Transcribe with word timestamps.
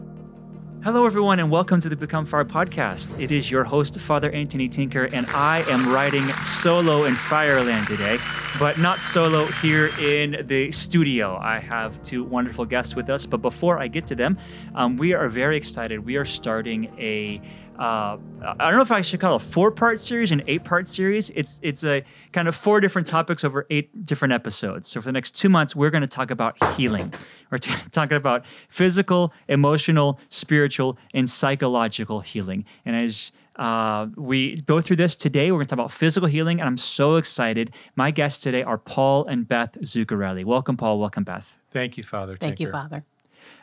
Hello, 0.84 1.06
everyone, 1.06 1.40
and 1.40 1.50
welcome 1.50 1.80
to 1.80 1.88
the 1.88 1.96
Become 1.96 2.24
Fire 2.24 2.44
podcast. 2.44 3.20
It 3.20 3.32
is 3.32 3.50
your 3.50 3.64
host, 3.64 3.98
Father 3.98 4.30
Anthony 4.30 4.68
Tinker, 4.68 5.08
and 5.12 5.26
I 5.34 5.64
am 5.68 5.92
riding 5.92 6.22
solo 6.22 7.04
in 7.04 7.14
Fireland 7.14 7.88
today, 7.88 8.16
but 8.60 8.78
not 8.78 9.00
solo 9.00 9.46
here 9.46 9.90
in 10.00 10.46
the 10.46 10.70
studio. 10.70 11.36
I 11.36 11.58
have 11.58 12.00
two 12.02 12.22
wonderful 12.22 12.64
guests 12.64 12.94
with 12.94 13.10
us, 13.10 13.26
but 13.26 13.42
before 13.42 13.80
I 13.80 13.88
get 13.88 14.06
to 14.06 14.14
them, 14.14 14.38
um, 14.76 14.96
we 14.96 15.14
are 15.14 15.28
very 15.28 15.56
excited. 15.56 16.06
We 16.06 16.16
are 16.16 16.24
starting 16.24 16.92
a 16.96 17.40
uh, 17.78 18.16
I 18.42 18.68
don't 18.68 18.76
know 18.76 18.82
if 18.82 18.90
I 18.90 19.02
should 19.02 19.20
call 19.20 19.34
it 19.34 19.36
a 19.36 19.44
four-part 19.44 20.00
series, 20.00 20.32
an 20.32 20.42
eight-part 20.46 20.88
series. 20.88 21.30
It's 21.30 21.60
it's 21.62 21.84
a 21.84 22.02
kind 22.32 22.48
of 22.48 22.56
four 22.56 22.80
different 22.80 23.06
topics 23.06 23.44
over 23.44 23.66
eight 23.70 24.04
different 24.04 24.32
episodes. 24.32 24.88
So 24.88 25.00
for 25.00 25.06
the 25.06 25.12
next 25.12 25.32
two 25.32 25.48
months, 25.48 25.76
we're 25.76 25.90
going 25.90 26.02
to 26.02 26.08
talk 26.08 26.30
about 26.30 26.62
healing. 26.74 27.12
We're 27.50 27.56
t- 27.56 27.72
talking 27.92 28.18
about 28.18 28.44
physical, 28.44 29.32
emotional, 29.48 30.20
spiritual, 30.28 30.98
and 31.14 31.30
psychological 31.30 32.20
healing. 32.20 32.66
And 32.84 32.94
as 32.94 33.32
uh, 33.58 34.06
we 34.16 34.56
go 34.62 34.80
through 34.80 34.96
this 34.96 35.16
today. 35.16 35.50
We're 35.50 35.58
going 35.58 35.66
to 35.66 35.70
talk 35.70 35.78
about 35.78 35.92
physical 35.92 36.28
healing, 36.28 36.60
and 36.60 36.68
I'm 36.68 36.76
so 36.76 37.16
excited. 37.16 37.72
My 37.96 38.12
guests 38.12 38.42
today 38.42 38.62
are 38.62 38.78
Paul 38.78 39.26
and 39.26 39.48
Beth 39.48 39.80
Zuccarelli. 39.80 40.44
Welcome, 40.44 40.76
Paul. 40.76 41.00
Welcome, 41.00 41.24
Beth. 41.24 41.58
Thank 41.70 41.96
you, 41.96 42.04
Father. 42.04 42.36
Thank 42.36 42.58
Tinker. 42.58 42.68
you, 42.68 42.72
Father. 42.72 43.04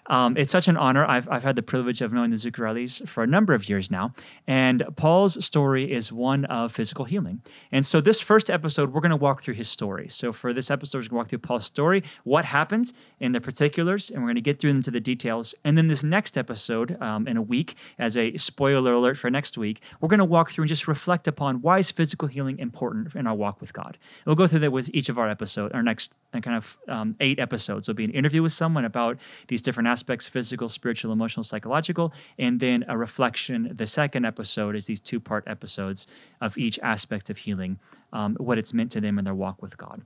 Um, 0.07 0.37
it's 0.37 0.51
such 0.51 0.67
an 0.67 0.77
honor. 0.77 1.05
I've, 1.05 1.27
I've 1.29 1.43
had 1.43 1.55
the 1.55 1.63
privilege 1.63 2.01
of 2.01 2.13
knowing 2.13 2.29
the 2.29 2.35
Zuccarellis 2.35 3.07
for 3.07 3.23
a 3.23 3.27
number 3.27 3.53
of 3.53 3.67
years 3.67 3.89
now. 3.89 4.13
And 4.45 4.83
Paul's 4.95 5.43
story 5.43 5.91
is 5.91 6.11
one 6.11 6.45
of 6.45 6.71
physical 6.71 7.05
healing. 7.05 7.41
And 7.71 7.85
so, 7.85 8.01
this 8.01 8.21
first 8.21 8.49
episode, 8.49 8.93
we're 8.93 9.01
going 9.01 9.09
to 9.09 9.15
walk 9.15 9.41
through 9.41 9.55
his 9.55 9.67
story. 9.67 10.07
So, 10.09 10.31
for 10.31 10.53
this 10.53 10.69
episode, 10.69 10.99
we're 10.99 11.01
going 11.01 11.09
to 11.09 11.15
walk 11.15 11.27
through 11.29 11.39
Paul's 11.39 11.65
story, 11.65 12.03
what 12.23 12.45
happened 12.45 12.91
in 13.19 13.31
the 13.31 13.41
particulars, 13.41 14.09
and 14.09 14.21
we're 14.21 14.27
going 14.27 14.35
to 14.35 14.41
get 14.41 14.59
through 14.59 14.71
into 14.71 14.91
the 14.91 14.99
details. 14.99 15.55
And 15.63 15.77
then, 15.77 15.87
this 15.87 16.03
next 16.03 16.37
episode, 16.37 17.01
um, 17.01 17.27
in 17.27 17.37
a 17.37 17.41
week, 17.41 17.75
as 17.97 18.15
a 18.15 18.37
spoiler 18.37 18.93
alert 18.93 19.17
for 19.17 19.29
next 19.31 19.57
week, 19.57 19.81
we're 19.99 20.09
going 20.09 20.19
to 20.19 20.25
walk 20.25 20.51
through 20.51 20.63
and 20.63 20.69
just 20.69 20.87
reflect 20.87 21.27
upon 21.27 21.61
why 21.61 21.79
is 21.79 21.89
physical 21.91 22.27
healing 22.27 22.59
important 22.59 23.15
in 23.15 23.25
our 23.25 23.35
walk 23.35 23.59
with 23.59 23.73
God. 23.73 23.97
And 24.19 24.27
we'll 24.27 24.35
go 24.35 24.47
through 24.47 24.59
that 24.59 24.71
with 24.71 24.89
each 24.93 25.09
of 25.09 25.17
our 25.17 25.29
episodes, 25.29 25.73
our 25.73 25.83
next 25.83 26.15
uh, 26.33 26.41
kind 26.41 26.57
of 26.57 26.77
um, 26.87 27.15
eight 27.19 27.39
episodes. 27.39 27.87
There'll 27.87 27.95
be 27.95 28.03
an 28.03 28.11
interview 28.11 28.43
with 28.43 28.51
someone 28.51 28.85
about 28.85 29.17
these 29.47 29.61
different 29.61 29.87
aspects 29.87 29.94
physical, 30.03 30.69
spiritual, 30.69 31.11
emotional, 31.11 31.43
psychological, 31.43 32.13
and 32.37 32.59
then 32.59 32.85
a 32.87 32.97
reflection. 32.97 33.69
The 33.71 33.87
second 33.87 34.25
episode 34.25 34.75
is 34.75 34.87
these 34.87 34.99
two 34.99 35.19
part 35.19 35.43
episodes 35.47 36.07
of 36.41 36.57
each 36.57 36.79
aspect 36.79 37.29
of 37.29 37.39
healing, 37.39 37.79
um, 38.13 38.35
what 38.35 38.57
it's 38.57 38.73
meant 38.73 38.91
to 38.91 39.01
them 39.01 39.17
in 39.17 39.25
their 39.25 39.35
walk 39.35 39.61
with 39.61 39.77
God. 39.77 40.01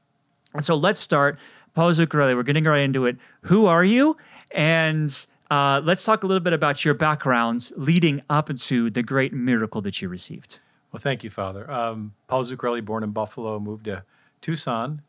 And 0.54 0.66
so 0.66 0.76
let's 0.76 1.00
start. 1.00 1.38
Paul 1.74 1.92
Zuccarelli, 1.92 2.36
we're 2.36 2.44
getting 2.44 2.64
right 2.64 2.82
into 2.82 3.06
it. 3.06 3.18
Who 3.44 3.68
are 3.68 3.84
you? 3.84 4.18
And 4.52 5.10
uh, 5.52 5.82
let's 5.84 6.04
talk 6.04 6.24
a 6.24 6.28
little 6.28 6.42
bit 6.42 6.54
about 6.54 6.84
your 6.84 6.94
backgrounds 6.94 7.72
leading 7.78 8.22
up 8.30 8.54
to 8.56 8.90
the 8.90 9.04
great 9.04 9.34
miracle 9.34 9.82
that 9.82 10.02
you 10.02 10.10
received. 10.10 10.60
Well, 10.92 11.00
thank 11.00 11.24
you, 11.24 11.30
Father. 11.30 11.70
Um, 11.70 12.14
Paul 12.28 12.44
Zuccarelli, 12.44 12.84
born 12.84 13.04
in 13.04 13.12
Buffalo, 13.12 13.60
moved 13.60 13.86
to 13.86 14.04
Tucson, 14.42 15.02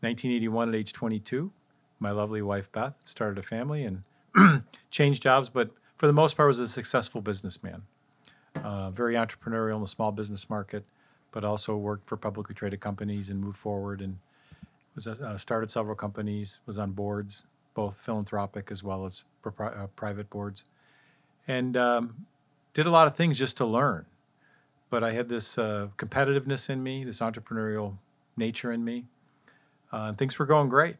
1981 0.00 0.68
at 0.70 0.74
age 0.74 0.92
22. 0.92 1.52
My 2.00 2.10
lovely 2.10 2.42
wife 2.42 2.70
Beth 2.70 3.00
started 3.04 3.38
a 3.38 3.42
family 3.42 3.84
and 3.84 4.02
changed 4.90 5.22
jobs, 5.22 5.48
but 5.48 5.70
for 5.96 6.06
the 6.06 6.12
most 6.12 6.36
part 6.36 6.46
was 6.46 6.60
a 6.60 6.68
successful 6.68 7.20
businessman. 7.20 7.82
Uh, 8.56 8.90
very 8.90 9.14
entrepreneurial 9.14 9.76
in 9.76 9.80
the 9.80 9.86
small 9.86 10.10
business 10.10 10.48
market, 10.50 10.84
but 11.30 11.44
also 11.44 11.76
worked 11.76 12.06
for 12.06 12.16
publicly 12.16 12.54
traded 12.54 12.80
companies 12.80 13.30
and 13.30 13.40
moved 13.40 13.58
forward 13.58 14.00
and 14.00 14.18
was 14.94 15.06
uh, 15.06 15.36
started 15.36 15.70
several 15.70 15.94
companies, 15.94 16.60
was 16.66 16.78
on 16.78 16.92
boards, 16.92 17.46
both 17.74 17.96
philanthropic 17.96 18.70
as 18.70 18.82
well 18.82 19.04
as 19.04 19.22
propri- 19.42 19.78
uh, 19.78 19.86
private 19.88 20.28
boards, 20.28 20.64
and 21.46 21.76
um, 21.76 22.26
did 22.72 22.86
a 22.86 22.90
lot 22.90 23.06
of 23.06 23.14
things 23.14 23.38
just 23.38 23.56
to 23.58 23.64
learn. 23.64 24.06
But 24.90 25.04
I 25.04 25.12
had 25.12 25.28
this 25.28 25.58
uh, 25.58 25.88
competitiveness 25.96 26.68
in 26.68 26.82
me, 26.82 27.04
this 27.04 27.20
entrepreneurial 27.20 27.98
nature 28.36 28.72
in 28.72 28.84
me, 28.84 29.04
uh, 29.92 30.06
and 30.08 30.18
things 30.18 30.38
were 30.38 30.46
going 30.46 30.68
great 30.68 30.96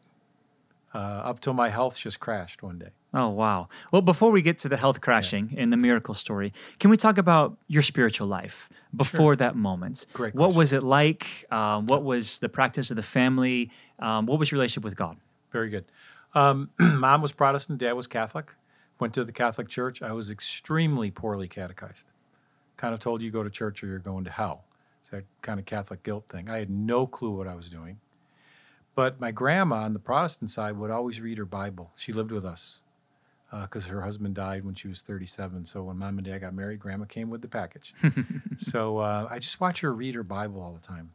uh, 0.93 0.97
up 0.97 1.39
till 1.39 1.53
my 1.53 1.69
health 1.69 1.97
just 1.97 2.19
crashed 2.19 2.63
one 2.63 2.79
day. 2.79 2.89
Oh, 3.13 3.29
wow. 3.29 3.69
Well, 3.91 4.03
before 4.03 4.31
we 4.31 4.43
get 4.43 4.59
to 4.59 4.69
the 4.69 4.77
health 4.77 5.01
crashing 5.01 5.55
and 5.57 5.73
the 5.73 5.77
miracle 5.77 6.13
story, 6.13 6.53
can 6.79 6.91
we 6.91 6.97
talk 6.97 7.17
about 7.17 7.57
your 7.67 7.81
spiritual 7.81 8.27
life 8.27 8.69
before 8.95 9.35
that 9.37 9.55
moment? 9.55 10.05
Great 10.13 10.35
What 10.35 10.53
was 10.53 10.73
it 10.73 10.83
like? 10.83 11.45
Um, 11.51 11.87
what 11.87 12.03
was 12.03 12.37
the 12.37 12.49
practice 12.49 12.91
of 12.91 12.97
the 12.97 13.03
family? 13.03 13.71
Um, 13.97 14.27
what 14.27 14.37
was 14.37 14.51
your 14.51 14.57
relationship 14.57 14.83
with 14.83 14.95
God? 14.95 15.17
Very 15.51 15.69
good. 15.69 15.85
Um, 16.35 16.69
mom 16.79 17.23
was 17.23 17.31
Protestant, 17.31 17.79
dad 17.79 17.93
was 17.93 18.05
Catholic. 18.05 18.53
Went 18.99 19.13
to 19.15 19.23
the 19.23 19.31
Catholic 19.31 19.69
Church. 19.69 20.03
I 20.03 20.11
was 20.11 20.29
extremely 20.29 21.09
poorly 21.09 21.47
catechized. 21.47 22.05
Kind 22.77 22.93
of 22.93 22.99
told 22.99 23.23
you 23.23 23.31
go 23.31 23.43
to 23.43 23.49
church 23.49 23.83
or 23.83 23.87
you're 23.87 23.97
going 23.97 24.23
to 24.25 24.29
hell. 24.29 24.65
It's 24.99 25.09
that 25.09 25.23
kind 25.41 25.59
of 25.59 25.65
Catholic 25.65 26.03
guilt 26.03 26.25
thing. 26.29 26.49
I 26.49 26.59
had 26.59 26.69
no 26.69 27.07
clue 27.07 27.31
what 27.31 27.47
I 27.47 27.55
was 27.55 27.69
doing. 27.69 28.01
But 28.93 29.19
my 29.19 29.31
grandma 29.31 29.77
on 29.77 29.93
the 29.93 29.99
Protestant 29.99 30.51
side 30.51 30.77
would 30.77 30.91
always 30.91 31.21
read 31.21 31.37
her 31.37 31.45
Bible. 31.45 31.91
She 31.95 32.11
lived 32.11 32.31
with 32.31 32.43
us 32.45 32.81
because 33.51 33.87
her 33.87 34.01
husband 34.01 34.35
died 34.35 34.63
when 34.63 34.75
she 34.75 34.87
was 34.87 35.01
37. 35.01 35.65
So 35.65 35.83
when 35.83 35.97
mom 35.97 36.17
and 36.17 36.25
dad 36.25 36.39
got 36.39 36.53
married, 36.53 36.79
grandma 36.79 37.05
came 37.05 37.29
with 37.29 37.41
the 37.41 37.47
package. 37.47 37.93
so 38.57 38.99
uh, 38.99 39.27
I 39.29 39.39
just 39.39 39.59
watch 39.59 39.81
her 39.81 39.93
read 39.93 40.15
her 40.15 40.23
Bible 40.23 40.61
all 40.61 40.73
the 40.73 40.85
time. 40.85 41.11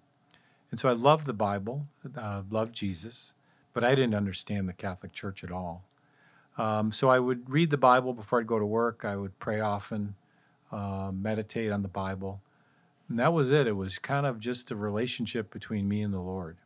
And 0.71 0.81
so 0.81 0.89
I 0.89 0.93
loved 0.93 1.27
the 1.27 1.33
Bible, 1.33 1.87
uh, 2.17 2.43
loved 2.51 2.75
Jesus, 2.75 3.35
but 3.73 3.85
I 3.85 3.95
didn't 3.95 4.15
understand 4.15 4.69
the 4.69 4.73
Catholic 4.73 5.13
Church 5.13 5.45
at 5.45 5.53
all. 5.53 5.85
Um, 6.59 6.91
so 6.91 7.11
I 7.11 7.19
would 7.19 7.49
read 7.49 7.71
the 7.71 7.79
Bible 7.79 8.13
before 8.13 8.41
I'd 8.41 8.47
go 8.47 8.59
to 8.59 8.67
work. 8.67 9.05
I 9.05 9.17
would 9.17 9.39
pray 9.39 9.61
often, 9.61 10.17
uh, 10.73 11.11
meditate 11.13 11.71
on 11.71 11.83
the 11.83 11.89
Bible. 11.89 12.41
And 13.09 13.19
that 13.19 13.33
was 13.33 13.51
it. 13.51 13.67
It 13.67 13.77
was 13.77 13.99
kind 13.99 14.27
of 14.27 14.41
just 14.41 14.71
a 14.71 14.77
relationship 14.77 15.53
between 15.53 15.89
me 15.89 16.03
and 16.03 16.13
the 16.13 16.21
Lord. 16.21 16.57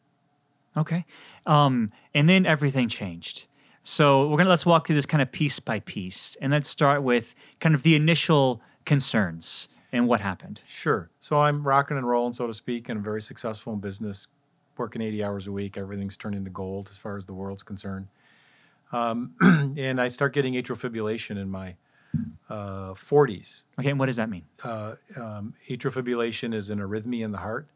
Okay. 0.77 1.05
Um, 1.47 1.93
and 2.15 2.29
then 2.29 2.47
everything 2.47 2.89
changed. 2.89 3.47
So 3.89 4.29
we're 4.29 4.37
gonna 4.37 4.51
let's 4.51 4.67
walk 4.67 4.87
through 4.87 4.97
this 4.97 5.07
kind 5.07 5.23
of 5.23 5.33
piece 5.33 5.61
by 5.61 5.81
piece, 5.81 6.37
and 6.43 6.53
let's 6.53 6.69
start 6.69 7.03
with 7.03 7.35
kind 7.59 7.75
of 7.75 7.83
the 7.85 7.97
initial 7.97 8.61
concerns 8.85 9.67
and 9.91 10.07
what 10.07 10.21
happened. 10.21 10.61
Sure. 10.67 11.09
So 11.21 11.41
I'm 11.41 11.67
rocking 11.67 11.97
and 11.97 12.07
rolling, 12.07 12.35
so 12.35 12.47
to 12.47 12.53
speak, 12.53 12.91
and 12.91 12.99
I'm 12.99 13.03
very 13.03 13.23
successful 13.23 13.73
in 13.73 13.81
business, 13.81 14.29
working 14.77 15.01
80 15.01 15.25
hours 15.25 15.47
a 15.47 15.53
week. 15.53 15.79
Everything's 15.79 16.19
turned 16.19 16.35
into 16.35 16.51
gold 16.51 16.89
as 16.91 16.99
far 16.99 17.17
as 17.17 17.25
the 17.25 17.33
world's 17.33 17.63
concerned. 17.63 18.09
Um, 18.93 19.33
and 19.41 19.99
I 19.99 20.09
start 20.09 20.35
getting 20.35 20.53
atrial 20.53 20.77
fibrillation 20.77 21.39
in 21.39 21.49
my 21.51 21.77
uh, 22.51 22.93
40s. 22.93 23.65
Okay, 23.81 23.89
and 23.89 23.99
what 23.99 24.07
does 24.07 24.17
that 24.17 24.29
mean? 24.29 24.45
Uh, 24.63 24.97
um, 25.17 25.55
atrial 25.67 25.97
fibrillation 25.99 26.53
is 26.53 26.69
an 26.69 26.79
arrhythmia 26.79 27.25
in 27.25 27.33
the 27.33 27.39
heart, 27.39 27.67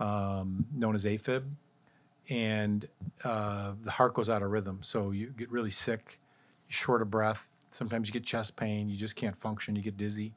um, 0.00 0.64
known 0.74 0.94
as 0.94 1.04
AFib, 1.04 1.42
and 2.28 2.88
uh, 3.22 3.72
the 3.82 3.92
heart 3.92 4.14
goes 4.14 4.30
out 4.30 4.42
of 4.42 4.50
rhythm. 4.50 4.78
So 4.82 5.10
you 5.10 5.28
get 5.36 5.50
really 5.50 5.70
sick, 5.70 6.18
short 6.68 7.02
of 7.02 7.10
breath. 7.10 7.48
Sometimes 7.70 8.08
you 8.08 8.12
get 8.12 8.24
chest 8.24 8.56
pain. 8.56 8.88
You 8.88 8.96
just 8.96 9.16
can't 9.16 9.36
function. 9.36 9.76
You 9.76 9.82
get 9.82 9.96
dizzy. 9.96 10.32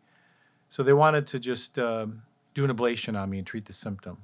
So 0.70 0.84
they 0.84 0.94
wanted 0.94 1.28
to 1.28 1.40
just 1.40 1.80
um, 1.80 2.24
do 2.54 2.66
an 2.66 2.76
ablation 2.76 3.20
on 3.20 3.30
me 3.30 3.38
and 3.38 3.48
treat 3.48 3.66
the 3.66 3.74
symptom. 3.74 4.18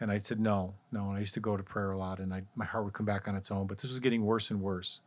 And 0.00 0.10
I 0.10 0.18
said 0.18 0.40
no, 0.40 0.74
no. 0.90 1.08
And 1.08 1.16
I 1.16 1.20
used 1.20 1.34
to 1.34 1.40
go 1.40 1.56
to 1.56 1.62
prayer 1.62 1.92
a 1.92 1.96
lot, 1.96 2.18
and 2.18 2.34
I, 2.34 2.42
my 2.56 2.64
heart 2.64 2.84
would 2.84 2.92
come 2.92 3.06
back 3.06 3.28
on 3.28 3.36
its 3.36 3.50
own. 3.50 3.66
But 3.66 3.78
this 3.78 3.90
was 3.90 4.00
getting 4.00 4.24
worse 4.24 4.50
and 4.50 4.60
worse. 4.60 5.00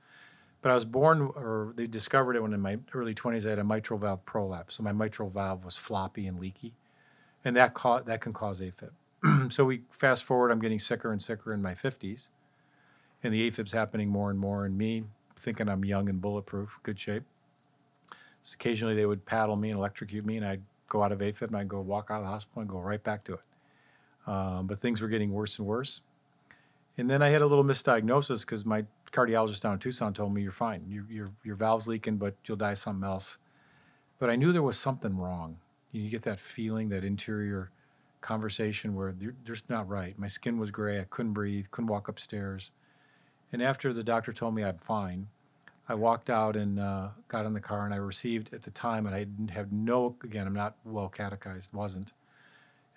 But 0.61 0.71
I 0.71 0.73
was 0.73 0.85
born, 0.85 1.21
or 1.35 1.73
they 1.75 1.85
discovered 1.85 2.35
it 2.35 2.41
when 2.41 2.53
in 2.53 2.61
my 2.61 2.79
early 2.93 3.13
20s 3.13 3.45
I 3.45 3.51
had 3.51 3.59
a 3.59 3.63
mitral 3.63 3.99
valve 3.99 4.25
prolapse. 4.25 4.75
So 4.75 4.83
my 4.83 4.93
mitral 4.93 5.29
valve 5.29 5.63
was 5.63 5.77
floppy 5.77 6.25
and 6.25 6.39
leaky, 6.39 6.73
and 7.43 7.55
that 7.55 7.73
ca- 7.73 8.01
that 8.01 8.21
can 8.21 8.33
cause 8.33 8.61
AFib. 8.61 8.91
so 9.49 9.65
we 9.65 9.81
fast 9.91 10.23
forward. 10.23 10.51
I'm 10.51 10.59
getting 10.59 10.79
sicker 10.79 11.11
and 11.11 11.21
sicker 11.21 11.53
in 11.53 11.61
my 11.61 11.73
50s, 11.73 12.29
and 13.23 13.33
the 13.33 13.49
AFib's 13.49 13.71
happening 13.71 14.09
more 14.09 14.29
and 14.29 14.39
more. 14.39 14.65
And 14.65 14.77
me 14.77 15.05
thinking 15.35 15.69
I'm 15.69 15.83
young 15.85 16.09
and 16.09 16.21
bulletproof, 16.21 16.79
good 16.83 16.99
shape. 16.99 17.23
So 18.41 18.55
occasionally 18.55 18.95
they 18.95 19.05
would 19.05 19.25
paddle 19.25 19.55
me 19.55 19.69
and 19.69 19.77
electrocute 19.77 20.25
me, 20.25 20.37
and 20.37 20.45
I'd 20.45 20.61
go 20.87 21.03
out 21.03 21.11
of 21.11 21.19
AFib 21.19 21.47
and 21.47 21.57
I'd 21.57 21.67
go 21.67 21.81
walk 21.81 22.09
out 22.11 22.17
of 22.17 22.23
the 22.23 22.29
hospital 22.29 22.61
and 22.61 22.69
go 22.69 22.79
right 22.79 23.03
back 23.03 23.23
to 23.25 23.33
it. 23.33 23.41
Um, 24.27 24.67
but 24.67 24.77
things 24.77 25.01
were 25.01 25.07
getting 25.07 25.31
worse 25.31 25.57
and 25.59 25.67
worse. 25.67 26.01
And 26.97 27.09
then 27.09 27.21
I 27.21 27.29
had 27.29 27.41
a 27.41 27.47
little 27.47 27.63
misdiagnosis 27.63 28.45
because 28.45 28.65
my 28.65 28.85
cardiologist 29.11 29.61
down 29.61 29.73
in 29.73 29.79
Tucson 29.79 30.13
told 30.13 30.33
me 30.33 30.41
you're 30.41 30.51
fine. 30.51 30.85
Your, 30.87 31.05
your, 31.09 31.31
your 31.43 31.55
valve's 31.55 31.87
leaking, 31.87 32.17
but 32.17 32.35
you'll 32.45 32.57
die 32.57 32.73
something 32.73 33.07
else. 33.07 33.37
But 34.19 34.29
I 34.29 34.35
knew 34.35 34.51
there 34.51 34.63
was 34.63 34.77
something 34.77 35.17
wrong. 35.17 35.57
You 35.91 36.09
get 36.09 36.23
that 36.23 36.39
feeling, 36.39 36.89
that 36.89 37.03
interior 37.03 37.71
conversation 38.25 38.95
where 38.95 39.13
you're 39.19 39.35
just 39.45 39.69
not 39.69 39.87
right. 39.87 40.17
My 40.17 40.27
skin 40.27 40.57
was 40.57 40.71
gray. 40.71 40.99
I 40.99 41.03
couldn't 41.03 41.33
breathe, 41.33 41.67
couldn't 41.69 41.89
walk 41.89 42.07
upstairs. 42.07 42.71
And 43.53 43.61
after 43.61 43.93
the 43.93 44.03
doctor 44.03 44.33
told 44.33 44.55
me 44.55 44.63
I'm 44.63 44.79
fine, 44.79 45.27
I 45.87 45.93
walked 45.93 46.29
out 46.29 46.55
and 46.55 46.79
uh, 46.79 47.09
got 47.27 47.45
in 47.45 47.53
the 47.53 47.61
car, 47.61 47.85
and 47.85 47.93
I 47.93 47.97
received 47.97 48.51
at 48.51 48.63
the 48.63 48.71
time, 48.71 49.05
and 49.05 49.15
I 49.15 49.19
didn't 49.19 49.51
have 49.51 49.71
no. 49.71 50.15
Again, 50.23 50.47
I'm 50.47 50.55
not 50.55 50.75
well 50.83 51.09
catechized. 51.09 51.71
wasn't. 51.71 52.11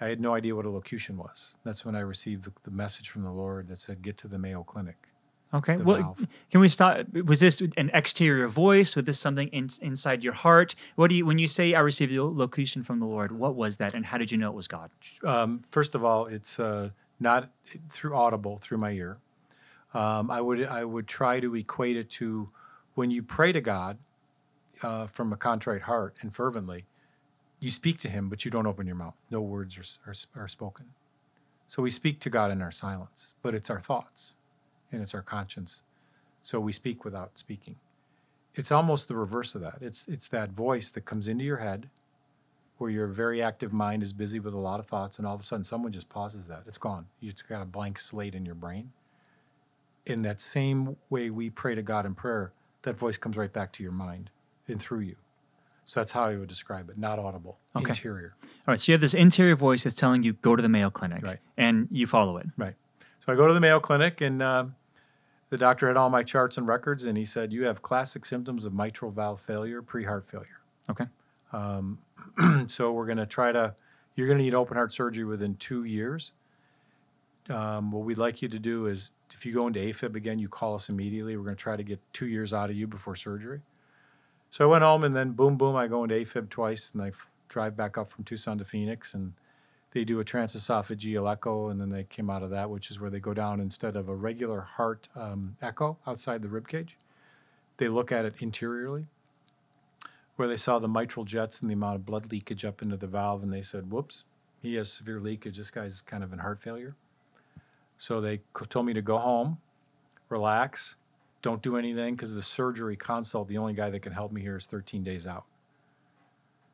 I 0.00 0.06
had 0.06 0.20
no 0.20 0.34
idea 0.34 0.56
what 0.56 0.64
a 0.64 0.70
locution 0.70 1.18
was. 1.18 1.54
That's 1.64 1.84
when 1.84 1.94
I 1.94 2.00
received 2.00 2.44
the, 2.44 2.52
the 2.62 2.70
message 2.70 3.10
from 3.10 3.24
the 3.24 3.30
Lord 3.30 3.68
that 3.68 3.80
said, 3.80 4.00
"Get 4.00 4.16
to 4.18 4.28
the 4.28 4.38
Mayo 4.38 4.62
Clinic." 4.62 5.07
Okay. 5.52 5.76
Well, 5.76 6.02
valve. 6.02 6.26
can 6.50 6.60
we 6.60 6.68
start? 6.68 7.06
Was 7.24 7.40
this 7.40 7.62
an 7.76 7.90
exterior 7.94 8.48
voice? 8.48 8.94
Was 8.94 9.06
this 9.06 9.18
something 9.18 9.48
in, 9.48 9.68
inside 9.80 10.22
your 10.22 10.34
heart? 10.34 10.74
What 10.94 11.08
do 11.08 11.14
you 11.14 11.24
when 11.24 11.38
you 11.38 11.46
say 11.46 11.74
I 11.74 11.80
received 11.80 12.12
the 12.12 12.22
locution 12.22 12.82
from 12.82 12.98
the 13.00 13.06
Lord? 13.06 13.32
What 13.32 13.54
was 13.54 13.78
that, 13.78 13.94
and 13.94 14.06
how 14.06 14.18
did 14.18 14.30
you 14.30 14.36
know 14.36 14.50
it 14.50 14.54
was 14.54 14.68
God? 14.68 14.90
um, 15.24 15.62
first 15.70 15.94
of 15.94 16.04
all, 16.04 16.26
it's 16.26 16.60
uh, 16.60 16.90
not 17.18 17.48
through 17.88 18.14
audible 18.14 18.58
through 18.58 18.78
my 18.78 18.90
ear. 18.90 19.18
Um, 19.94 20.30
I 20.30 20.42
would 20.42 20.66
I 20.66 20.84
would 20.84 21.06
try 21.06 21.40
to 21.40 21.56
equate 21.56 21.96
it 21.96 22.10
to 22.10 22.50
when 22.94 23.10
you 23.10 23.22
pray 23.22 23.52
to 23.52 23.62
God 23.62 23.98
uh, 24.82 25.06
from 25.06 25.32
a 25.32 25.36
contrite 25.36 25.82
heart 25.82 26.14
and 26.20 26.34
fervently, 26.34 26.84
you 27.58 27.70
speak 27.70 27.98
to 28.00 28.10
Him, 28.10 28.28
but 28.28 28.44
you 28.44 28.50
don't 28.50 28.66
open 28.66 28.86
your 28.86 28.96
mouth. 28.96 29.14
No 29.30 29.40
words 29.40 29.78
are, 29.78 30.10
are, 30.10 30.44
are 30.44 30.48
spoken. 30.48 30.90
So 31.68 31.82
we 31.82 31.90
speak 31.90 32.20
to 32.20 32.30
God 32.30 32.50
in 32.50 32.60
our 32.60 32.70
silence, 32.70 33.34
but 33.42 33.54
it's 33.54 33.70
our 33.70 33.80
thoughts 33.80 34.36
and 34.92 35.02
it's 35.02 35.14
our 35.14 35.22
conscience. 35.22 35.82
So 36.42 36.60
we 36.60 36.72
speak 36.72 37.04
without 37.04 37.38
speaking. 37.38 37.76
It's 38.54 38.72
almost 38.72 39.08
the 39.08 39.14
reverse 39.16 39.54
of 39.54 39.60
that. 39.60 39.78
It's 39.80 40.08
it's 40.08 40.28
that 40.28 40.50
voice 40.50 40.90
that 40.90 41.04
comes 41.04 41.28
into 41.28 41.44
your 41.44 41.58
head 41.58 41.88
where 42.78 42.90
your 42.90 43.06
very 43.08 43.42
active 43.42 43.72
mind 43.72 44.02
is 44.02 44.12
busy 44.12 44.38
with 44.38 44.54
a 44.54 44.58
lot 44.58 44.78
of 44.80 44.86
thoughts, 44.86 45.18
and 45.18 45.26
all 45.26 45.34
of 45.34 45.40
a 45.40 45.42
sudden 45.44 45.64
someone 45.64 45.90
just 45.92 46.08
pauses 46.08 46.46
that. 46.48 46.62
It's 46.66 46.78
gone. 46.78 47.06
It's 47.20 47.42
got 47.42 47.60
a 47.62 47.64
blank 47.64 47.98
slate 47.98 48.34
in 48.34 48.46
your 48.46 48.54
brain. 48.54 48.92
In 50.06 50.22
that 50.22 50.40
same 50.40 50.96
way 51.10 51.28
we 51.28 51.50
pray 51.50 51.74
to 51.74 51.82
God 51.82 52.06
in 52.06 52.14
prayer, 52.14 52.52
that 52.82 52.96
voice 52.96 53.18
comes 53.18 53.36
right 53.36 53.52
back 53.52 53.72
to 53.72 53.82
your 53.82 53.92
mind 53.92 54.30
and 54.66 54.80
through 54.80 55.00
you. 55.00 55.16
So 55.84 56.00
that's 56.00 56.12
how 56.12 56.24
I 56.24 56.36
would 56.36 56.48
describe 56.48 56.88
it. 56.88 56.96
Not 56.98 57.18
audible, 57.18 57.58
Okay. 57.76 57.88
interior. 57.88 58.34
All 58.42 58.48
right. 58.68 58.80
So 58.80 58.92
you 58.92 58.94
have 58.94 59.00
this 59.00 59.14
interior 59.14 59.56
voice 59.56 59.84
that's 59.84 59.96
telling 59.96 60.22
you 60.22 60.34
go 60.34 60.54
to 60.56 60.62
the 60.62 60.68
Mayo 60.68 60.88
Clinic, 60.90 61.22
Right. 61.22 61.38
and 61.56 61.88
you 61.90 62.06
follow 62.06 62.36
it. 62.38 62.46
Right. 62.56 62.74
So 63.24 63.32
I 63.32 63.36
go 63.36 63.46
to 63.48 63.54
the 63.54 63.60
Mayo 63.60 63.80
Clinic, 63.80 64.20
and 64.20 64.40
uh, 64.42 64.66
the 65.50 65.58
doctor 65.58 65.88
had 65.88 65.96
all 65.96 66.10
my 66.10 66.22
charts 66.22 66.58
and 66.58 66.68
records, 66.68 67.04
and 67.04 67.16
he 67.16 67.24
said, 67.24 67.52
"You 67.52 67.64
have 67.64 67.82
classic 67.82 68.24
symptoms 68.26 68.64
of 68.64 68.74
mitral 68.74 69.10
valve 69.10 69.40
failure, 69.40 69.82
pre-heart 69.82 70.28
failure." 70.28 70.60
Okay. 70.90 71.06
so 72.66 72.92
we're 72.92 73.06
going 73.06 73.18
to 73.18 73.26
try 73.26 73.52
to 73.52 73.74
you're 74.14 74.26
going 74.26 74.38
to 74.38 74.44
need 74.44 74.54
open 74.54 74.76
heart 74.76 74.92
surgery 74.92 75.24
within 75.24 75.54
two 75.54 75.84
years 75.84 76.32
um, 77.50 77.90
what 77.90 78.04
we'd 78.04 78.18
like 78.18 78.42
you 78.42 78.48
to 78.48 78.58
do 78.58 78.86
is 78.86 79.12
if 79.32 79.46
you 79.46 79.52
go 79.52 79.66
into 79.66 79.80
afib 79.80 80.14
again 80.14 80.38
you 80.38 80.48
call 80.48 80.74
us 80.74 80.88
immediately 80.88 81.36
we're 81.36 81.44
going 81.44 81.56
to 81.56 81.62
try 81.62 81.76
to 81.76 81.82
get 81.82 82.00
two 82.12 82.26
years 82.26 82.52
out 82.52 82.70
of 82.70 82.76
you 82.76 82.86
before 82.86 83.14
surgery 83.14 83.60
so 84.50 84.68
i 84.68 84.70
went 84.70 84.84
home 84.84 85.04
and 85.04 85.16
then 85.16 85.32
boom 85.32 85.56
boom 85.56 85.76
i 85.76 85.86
go 85.86 86.02
into 86.02 86.14
afib 86.14 86.48
twice 86.48 86.90
and 86.92 87.02
i 87.02 87.08
f- 87.08 87.30
drive 87.48 87.76
back 87.76 87.96
up 87.96 88.08
from 88.08 88.24
tucson 88.24 88.58
to 88.58 88.64
phoenix 88.64 89.14
and 89.14 89.32
they 89.92 90.04
do 90.04 90.20
a 90.20 90.24
transesophageal 90.24 91.30
echo 91.30 91.68
and 91.68 91.80
then 91.80 91.90
they 91.90 92.04
came 92.04 92.30
out 92.30 92.42
of 92.42 92.50
that 92.50 92.70
which 92.70 92.90
is 92.90 93.00
where 93.00 93.10
they 93.10 93.20
go 93.20 93.34
down 93.34 93.60
instead 93.60 93.96
of 93.96 94.08
a 94.08 94.14
regular 94.14 94.60
heart 94.60 95.08
um, 95.16 95.56
echo 95.62 95.98
outside 96.06 96.42
the 96.42 96.48
rib 96.48 96.68
cage 96.68 96.96
they 97.78 97.88
look 97.88 98.12
at 98.12 98.24
it 98.24 98.34
interiorly 98.38 99.06
where 100.38 100.46
they 100.46 100.56
saw 100.56 100.78
the 100.78 100.88
mitral 100.88 101.24
jets 101.24 101.60
and 101.60 101.68
the 101.68 101.74
amount 101.74 101.96
of 101.96 102.06
blood 102.06 102.30
leakage 102.30 102.64
up 102.64 102.80
into 102.80 102.96
the 102.96 103.08
valve, 103.08 103.42
and 103.42 103.52
they 103.52 103.60
said, 103.60 103.90
"Whoops, 103.90 104.24
he 104.62 104.76
has 104.76 104.92
severe 104.92 105.18
leakage. 105.18 105.56
This 105.56 105.72
guy's 105.72 106.00
kind 106.00 106.22
of 106.22 106.32
in 106.32 106.38
heart 106.38 106.60
failure." 106.60 106.94
So 107.96 108.20
they 108.20 108.42
told 108.68 108.86
me 108.86 108.92
to 108.92 109.02
go 109.02 109.18
home, 109.18 109.58
relax, 110.28 110.94
don't 111.42 111.60
do 111.60 111.76
anything 111.76 112.14
because 112.14 112.36
the 112.36 112.42
surgery 112.42 112.96
consult, 112.96 113.48
the 113.48 113.58
only 113.58 113.72
guy 113.72 113.90
that 113.90 113.98
can 113.98 114.12
help 114.12 114.30
me 114.30 114.40
here 114.40 114.56
is 114.56 114.66
13 114.66 115.02
days 115.02 115.26
out. 115.26 115.44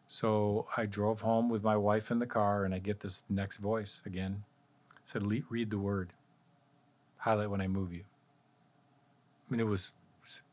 So 0.07 0.67
I 0.77 0.87
drove 0.87 1.23
home 1.23 1.49
with 1.49 1.63
my 1.63 1.77
wife 1.77 2.11
in 2.11 2.19
the 2.19 2.27
car, 2.27 2.65
and 2.65 2.75
I 2.75 2.79
get 2.79 3.01
this 3.01 3.25
next 3.29 3.59
voice 3.59 4.03
again. 4.05 4.45
It 5.03 5.09
said, 5.09 5.27
"Read 5.27 5.71
the 5.71 5.79
word. 5.79 6.11
Highlight 7.19 7.51
when 7.51 7.61
I 7.61 7.69
move 7.69 7.93
you." 7.93 8.05
I 9.47 9.53
mean, 9.53 9.61
it 9.61 9.67
was 9.67 9.93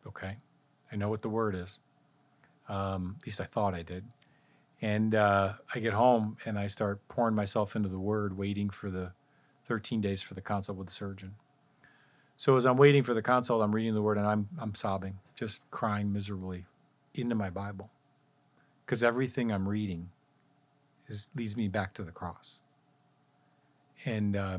okay. 0.05 0.37
I 0.91 0.95
know 0.95 1.09
what 1.09 1.21
the 1.21 1.29
word 1.29 1.55
is. 1.55 1.79
Um, 2.67 3.15
at 3.19 3.27
least 3.27 3.41
I 3.41 3.45
thought 3.45 3.73
I 3.73 3.81
did. 3.81 4.05
And 4.81 5.13
uh, 5.13 5.53
I 5.73 5.79
get 5.79 5.93
home 5.93 6.37
and 6.45 6.57
I 6.57 6.67
start 6.67 7.07
pouring 7.07 7.35
myself 7.35 7.75
into 7.75 7.89
the 7.89 7.99
Word, 7.99 8.37
waiting 8.37 8.69
for 8.69 8.89
the 8.89 9.11
13 9.65 10.01
days 10.01 10.21
for 10.21 10.33
the 10.33 10.41
consult 10.41 10.77
with 10.77 10.87
the 10.87 10.93
surgeon. 10.93 11.35
So 12.35 12.55
as 12.55 12.65
I'm 12.65 12.77
waiting 12.77 13.03
for 13.03 13.13
the 13.13 13.21
consult, 13.21 13.61
I'm 13.61 13.75
reading 13.75 13.93
the 13.93 14.01
Word 14.01 14.17
and 14.17 14.25
I'm 14.25 14.49
I'm 14.59 14.73
sobbing, 14.73 15.19
just 15.35 15.69
crying 15.69 16.11
miserably 16.11 16.65
into 17.13 17.35
my 17.35 17.51
Bible, 17.51 17.91
because 18.91 19.05
everything 19.05 19.53
I'm 19.53 19.69
reading 19.69 20.09
is 21.07 21.29
leads 21.33 21.55
me 21.55 21.69
back 21.69 21.93
to 21.93 22.03
the 22.03 22.11
cross. 22.11 22.59
And 24.03 24.35
uh, 24.35 24.57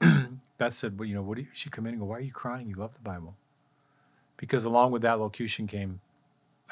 Beth 0.58 0.72
said, 0.72 0.96
"Well, 0.96 1.08
you 1.08 1.16
know, 1.16 1.22
what?" 1.22 1.34
Do 1.34 1.42
you, 1.42 1.48
she 1.52 1.68
come 1.68 1.86
in 1.86 1.94
and 1.94 2.00
go, 2.00 2.06
"Why 2.06 2.18
are 2.18 2.20
you 2.20 2.30
crying? 2.30 2.68
You 2.68 2.76
love 2.76 2.92
the 2.94 3.00
Bible." 3.00 3.34
Because 4.36 4.64
along 4.64 4.92
with 4.92 5.02
that 5.02 5.18
locution 5.18 5.66
came 5.66 6.02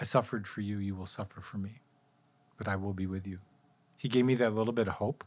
I 0.01 0.05
suffered 0.05 0.47
for 0.47 0.61
you, 0.61 0.79
you 0.79 0.95
will 0.95 1.06
suffer 1.06 1.41
for 1.41 1.59
me, 1.59 1.81
but 2.56 2.69
I 2.69 2.77
will 2.77 2.93
be 2.93 3.06
with 3.09 3.27
you. 3.27 3.41
He 3.97 4.09
gave 4.09 4.25
me 4.25 4.37
that 4.37 4.55
little 4.55 4.73
bit 4.73 4.87
of 4.87 4.95
hope. 4.95 5.25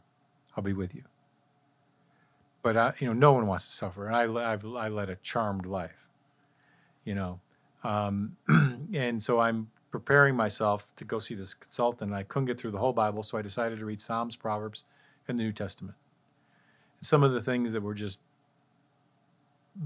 I'll 0.56 0.64
be 0.64 0.72
with 0.72 0.94
you. 0.94 1.02
But 2.62 2.78
I, 2.78 2.94
you 3.00 3.06
know, 3.06 3.12
no 3.12 3.34
one 3.34 3.46
wants 3.46 3.66
to 3.66 3.72
suffer, 3.72 4.06
and 4.06 4.16
I, 4.16 4.52
I've, 4.52 4.64
I 4.64 4.88
led 4.88 5.10
a 5.10 5.16
charmed 5.16 5.66
life, 5.66 6.08
you 7.04 7.14
know, 7.14 7.40
um, 7.84 8.36
and 8.94 9.22
so 9.22 9.40
I'm 9.40 9.68
preparing 9.90 10.36
myself 10.36 10.90
to 10.96 11.04
go 11.04 11.18
see 11.18 11.34
this 11.34 11.54
consultant. 11.54 12.12
I 12.12 12.22
couldn't 12.22 12.46
get 12.46 12.60
through 12.60 12.72
the 12.72 12.78
whole 12.78 12.92
Bible, 12.92 13.22
so 13.22 13.38
I 13.38 13.42
decided 13.42 13.78
to 13.78 13.86
read 13.86 14.00
Psalms, 14.00 14.36
Proverbs, 14.36 14.84
and 15.26 15.38
the 15.38 15.44
New 15.44 15.52
Testament. 15.52 15.96
And 16.98 17.06
some 17.06 17.22
of 17.22 17.32
the 17.32 17.42
things 17.42 17.72
that 17.72 17.82
were 17.82 17.94
just 17.94 18.20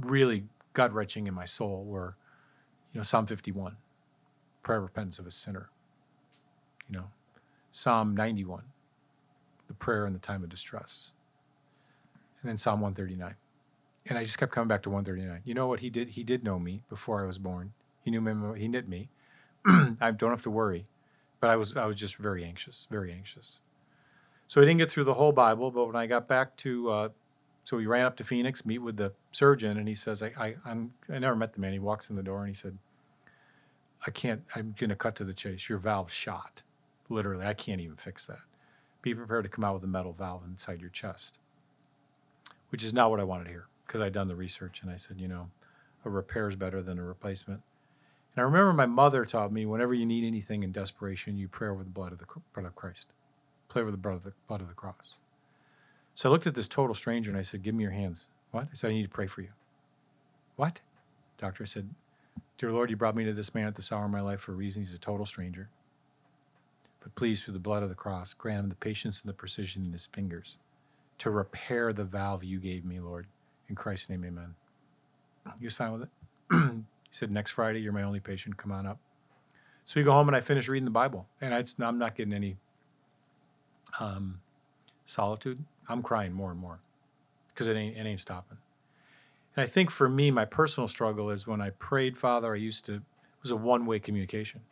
really 0.00 0.44
gut 0.72 0.92
wrenching 0.92 1.26
in 1.26 1.34
my 1.34 1.44
soul 1.44 1.84
were, 1.84 2.16
you 2.92 2.98
know, 2.98 3.04
Psalm 3.04 3.26
51 3.26 3.76
prayer 4.62 4.78
of 4.78 4.84
repentance 4.84 5.18
of 5.18 5.26
a 5.26 5.30
sinner. 5.30 5.68
You 6.88 6.96
know, 6.96 7.04
Psalm 7.70 8.16
91, 8.16 8.64
the 9.68 9.74
prayer 9.74 10.06
in 10.06 10.12
the 10.12 10.18
time 10.18 10.42
of 10.42 10.48
distress. 10.48 11.12
And 12.40 12.48
then 12.48 12.58
Psalm 12.58 12.80
139. 12.80 13.34
And 14.06 14.18
I 14.18 14.24
just 14.24 14.38
kept 14.38 14.52
coming 14.52 14.68
back 14.68 14.82
to 14.82 14.90
139. 14.90 15.42
You 15.44 15.54
know 15.54 15.66
what 15.66 15.80
he 15.80 15.90
did? 15.90 16.10
He 16.10 16.24
did 16.24 16.42
know 16.42 16.58
me 16.58 16.82
before 16.88 17.22
I 17.22 17.26
was 17.26 17.38
born. 17.38 17.72
He 18.04 18.10
knew 18.10 18.20
me, 18.20 18.58
he 18.58 18.66
knit 18.66 18.88
me. 18.88 19.08
I 20.00 20.10
don't 20.10 20.30
have 20.30 20.42
to 20.42 20.50
worry. 20.50 20.86
But 21.40 21.50
I 21.50 21.56
was 21.56 21.76
I 21.76 21.86
was 21.86 21.96
just 21.96 22.16
very 22.16 22.44
anxious, 22.44 22.86
very 22.90 23.12
anxious. 23.12 23.60
So 24.46 24.60
I 24.60 24.64
didn't 24.64 24.78
get 24.78 24.90
through 24.90 25.04
the 25.04 25.14
whole 25.14 25.32
Bible, 25.32 25.70
but 25.70 25.86
when 25.86 25.96
I 25.96 26.06
got 26.06 26.28
back 26.28 26.56
to 26.58 26.90
uh, 26.90 27.08
so 27.64 27.76
we 27.76 27.86
ran 27.86 28.04
up 28.04 28.16
to 28.16 28.24
Phoenix, 28.24 28.66
meet 28.66 28.78
with 28.78 28.96
the 28.96 29.12
surgeon, 29.30 29.78
and 29.78 29.88
he 29.88 29.94
says, 29.94 30.22
I, 30.22 30.32
I 30.38 30.54
I'm 30.64 30.94
I 31.12 31.18
never 31.18 31.36
met 31.36 31.54
the 31.54 31.60
man. 31.60 31.72
He 31.72 31.78
walks 31.78 32.10
in 32.10 32.16
the 32.16 32.22
door 32.22 32.40
and 32.40 32.48
he 32.48 32.54
said, 32.54 32.78
I 34.06 34.10
can't, 34.10 34.42
I'm 34.56 34.74
going 34.76 34.90
to 34.90 34.96
cut 34.96 35.14
to 35.16 35.24
the 35.24 35.34
chase. 35.34 35.68
Your 35.68 35.78
valve's 35.78 36.12
shot. 36.12 36.62
Literally, 37.08 37.46
I 37.46 37.54
can't 37.54 37.80
even 37.80 37.96
fix 37.96 38.26
that. 38.26 38.40
Be 39.00 39.14
prepared 39.14 39.44
to 39.44 39.50
come 39.50 39.64
out 39.64 39.74
with 39.74 39.84
a 39.84 39.88
metal 39.88 40.12
valve 40.12 40.44
inside 40.44 40.80
your 40.80 40.90
chest, 40.90 41.38
which 42.70 42.82
is 42.82 42.92
not 42.92 43.10
what 43.10 43.20
I 43.20 43.24
wanted 43.24 43.44
to 43.44 43.50
hear 43.50 43.66
because 43.86 44.00
I'd 44.00 44.12
done 44.12 44.28
the 44.28 44.36
research 44.36 44.82
and 44.82 44.90
I 44.90 44.96
said, 44.96 45.20
you 45.20 45.28
know, 45.28 45.50
a 46.04 46.10
repair 46.10 46.48
is 46.48 46.56
better 46.56 46.82
than 46.82 46.98
a 46.98 47.04
replacement. 47.04 47.62
And 48.34 48.42
I 48.42 48.44
remember 48.46 48.72
my 48.72 48.86
mother 48.86 49.24
taught 49.24 49.52
me 49.52 49.66
whenever 49.66 49.92
you 49.92 50.06
need 50.06 50.24
anything 50.24 50.62
in 50.62 50.72
desperation, 50.72 51.36
you 51.36 51.48
pray 51.48 51.68
over 51.68 51.84
the 51.84 51.90
blood 51.90 52.12
of 52.12 52.18
the 52.18 52.26
blood 52.54 52.66
of 52.66 52.74
Christ, 52.74 53.08
pray 53.68 53.82
over 53.82 53.90
the 53.90 53.96
blood 53.96 54.14
of 54.14 54.24
the 54.24 54.32
blood 54.48 54.60
of 54.60 54.68
the 54.68 54.74
cross. 54.74 55.18
So 56.14 56.28
I 56.28 56.32
looked 56.32 56.46
at 56.46 56.54
this 56.54 56.68
total 56.68 56.94
stranger 56.94 57.30
and 57.30 57.38
I 57.38 57.42
said, 57.42 57.62
"Give 57.62 57.74
me 57.74 57.82
your 57.82 57.92
hands." 57.92 58.28
What? 58.50 58.68
I 58.70 58.74
said, 58.74 58.90
"I 58.90 58.94
need 58.94 59.02
to 59.02 59.08
pray 59.08 59.26
for 59.26 59.42
you." 59.42 59.50
What? 60.56 60.80
Doctor, 61.38 61.64
I 61.64 61.66
said, 61.66 61.88
Dear 62.62 62.70
Lord, 62.70 62.90
you 62.90 62.96
brought 62.96 63.16
me 63.16 63.24
to 63.24 63.32
this 63.32 63.54
man 63.54 63.66
at 63.66 63.74
this 63.74 63.90
hour 63.90 64.04
of 64.04 64.10
my 64.12 64.20
life 64.20 64.40
for 64.40 64.52
a 64.52 64.54
reason. 64.54 64.82
He's 64.82 64.94
a 64.94 64.98
total 64.98 65.26
stranger. 65.26 65.68
But 67.00 67.16
please, 67.16 67.42
through 67.42 67.54
the 67.54 67.58
blood 67.58 67.82
of 67.82 67.88
the 67.88 67.96
cross, 67.96 68.34
grant 68.34 68.60
him 68.60 68.68
the 68.68 68.76
patience 68.76 69.20
and 69.20 69.28
the 69.28 69.34
precision 69.34 69.84
in 69.84 69.90
his 69.90 70.06
fingers 70.06 70.60
to 71.18 71.30
repair 71.30 71.92
the 71.92 72.04
valve 72.04 72.44
you 72.44 72.60
gave 72.60 72.84
me, 72.84 73.00
Lord. 73.00 73.26
In 73.68 73.74
Christ's 73.74 74.10
name, 74.10 74.24
amen. 74.24 74.54
He 75.58 75.64
was 75.64 75.74
fine 75.74 75.92
with 75.92 76.02
it. 76.02 76.84
he 77.12 77.16
said, 77.16 77.30
Next 77.30 77.50
Friday, 77.50 77.82
you're 77.82 77.92
my 77.92 78.02
only 78.02 78.20
patient. 78.20 78.56
Come 78.56 78.72
on 78.72 78.86
up. 78.86 78.98
So 79.84 80.00
we 80.00 80.04
go 80.04 80.12
home 80.12 80.28
and 80.28 80.36
I 80.36 80.40
finish 80.40 80.66
reading 80.66 80.86
the 80.86 80.90
Bible. 80.90 81.26
And 81.42 81.52
I, 81.52 81.62
I'm 81.86 81.98
not 81.98 82.14
getting 82.14 82.32
any 82.32 82.56
um, 84.00 84.40
solitude. 85.04 85.62
I'm 85.90 86.02
crying 86.02 86.32
more 86.32 86.50
and 86.50 86.58
more 86.58 86.78
because 87.48 87.68
it 87.68 87.76
ain't, 87.76 87.98
it 87.98 88.06
ain't 88.06 88.20
stopping. 88.20 88.56
And 89.54 89.62
I 89.62 89.66
think 89.66 89.90
for 89.90 90.08
me, 90.08 90.30
my 90.30 90.46
personal 90.46 90.88
struggle 90.88 91.28
is 91.28 91.46
when 91.46 91.60
I 91.60 91.68
prayed, 91.68 92.16
Father, 92.16 92.54
I 92.54 92.56
used 92.56 92.86
to, 92.86 92.94
it 92.94 93.02
was 93.42 93.50
a 93.50 93.56
one 93.56 93.84
way 93.84 93.98
communication. 93.98 94.62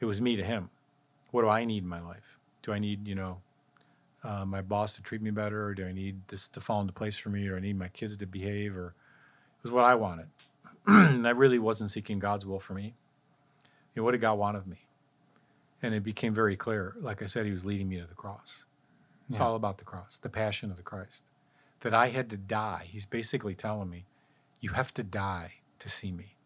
It 0.00 0.06
was 0.06 0.20
me 0.20 0.34
to 0.34 0.42
Him. 0.42 0.70
What 1.30 1.42
do 1.42 1.48
I 1.48 1.64
need 1.64 1.84
in 1.84 1.88
my 1.88 2.00
life? 2.00 2.38
Do 2.62 2.72
I 2.72 2.80
need, 2.80 3.06
you 3.06 3.14
know, 3.14 3.38
uh, 4.24 4.44
my 4.44 4.62
boss 4.62 4.96
to 4.96 5.02
treat 5.02 5.22
me 5.22 5.30
better? 5.30 5.66
Or 5.66 5.74
do 5.74 5.86
I 5.86 5.92
need 5.92 6.22
this 6.26 6.48
to 6.48 6.60
fall 6.60 6.80
into 6.80 6.92
place 6.92 7.18
for 7.18 7.28
me? 7.28 7.46
Or 7.46 7.56
I 7.56 7.60
need 7.60 7.78
my 7.78 7.86
kids 7.86 8.16
to 8.16 8.26
behave? 8.26 8.76
Or 8.76 8.88
it 8.88 9.62
was 9.62 9.70
what 9.70 9.84
I 9.84 9.94
wanted. 9.94 10.26
and 10.86 11.26
I 11.26 11.30
really 11.30 11.58
wasn't 11.58 11.90
seeking 11.90 12.18
God's 12.18 12.46
will 12.46 12.58
for 12.58 12.74
me. 12.74 12.94
You 13.94 14.00
know, 14.00 14.04
what 14.04 14.12
did 14.12 14.20
God 14.20 14.34
want 14.38 14.56
of 14.56 14.66
me? 14.66 14.86
And 15.82 15.94
it 15.94 16.02
became 16.02 16.32
very 16.32 16.56
clear. 16.56 16.94
Like 17.00 17.22
I 17.22 17.26
said, 17.26 17.46
He 17.46 17.52
was 17.52 17.64
leading 17.64 17.88
me 17.88 18.00
to 18.00 18.06
the 18.06 18.14
cross. 18.14 18.64
It's 19.28 19.38
Yeah. 19.38 19.44
all 19.44 19.54
about 19.56 19.78
the 19.78 19.84
cross, 19.84 20.18
the 20.18 20.28
passion 20.28 20.70
of 20.70 20.76
the 20.76 20.82
Christ. 20.82 21.24
That 21.80 21.94
I 21.94 22.08
had 22.08 22.30
to 22.30 22.36
die. 22.36 22.86
He's 22.90 23.06
basically 23.06 23.54
telling 23.54 23.90
me, 23.90 24.04
you 24.60 24.70
have 24.70 24.94
to 24.94 25.02
die 25.02 25.54
to 25.80 25.88
see 25.88 26.12
me. 26.12 26.36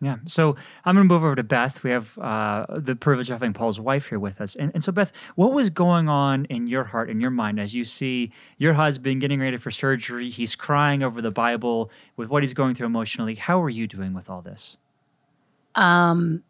Yeah. 0.00 0.16
So 0.26 0.56
I'm 0.84 0.94
going 0.94 1.08
to 1.08 1.12
move 1.12 1.24
over 1.24 1.34
to 1.34 1.42
Beth. 1.42 1.82
We 1.82 1.90
have 1.90 2.16
uh, 2.18 2.66
the 2.68 2.94
privilege 2.94 3.30
of 3.30 3.34
having 3.34 3.52
Paul's 3.52 3.80
wife 3.80 4.10
here 4.10 4.18
with 4.18 4.40
us. 4.40 4.54
And, 4.54 4.70
and 4.72 4.84
so, 4.84 4.92
Beth, 4.92 5.12
what 5.34 5.52
was 5.52 5.70
going 5.70 6.08
on 6.08 6.44
in 6.44 6.68
your 6.68 6.84
heart, 6.84 7.10
in 7.10 7.20
your 7.20 7.30
mind, 7.30 7.58
as 7.58 7.74
you 7.74 7.84
see 7.84 8.30
your 8.58 8.74
husband 8.74 9.20
getting 9.20 9.40
ready 9.40 9.56
for 9.56 9.72
surgery? 9.72 10.30
He's 10.30 10.54
crying 10.54 11.02
over 11.02 11.20
the 11.20 11.32
Bible 11.32 11.90
with 12.16 12.28
what 12.28 12.44
he's 12.44 12.54
going 12.54 12.76
through 12.76 12.86
emotionally. 12.86 13.34
How 13.34 13.60
are 13.60 13.70
you 13.70 13.88
doing 13.88 14.14
with 14.14 14.30
all 14.30 14.40
this? 14.40 14.76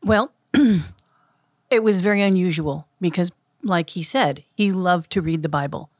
Well, 0.02 0.32
it 1.70 1.82
was 1.82 2.00
very 2.00 2.22
unusual 2.22 2.86
because, 3.00 3.32
like 3.62 3.90
he 3.90 4.02
said, 4.02 4.44
he 4.54 4.72
loved 4.72 5.10
to 5.12 5.22
read 5.22 5.42
the 5.42 5.48
Bible. 5.48 5.90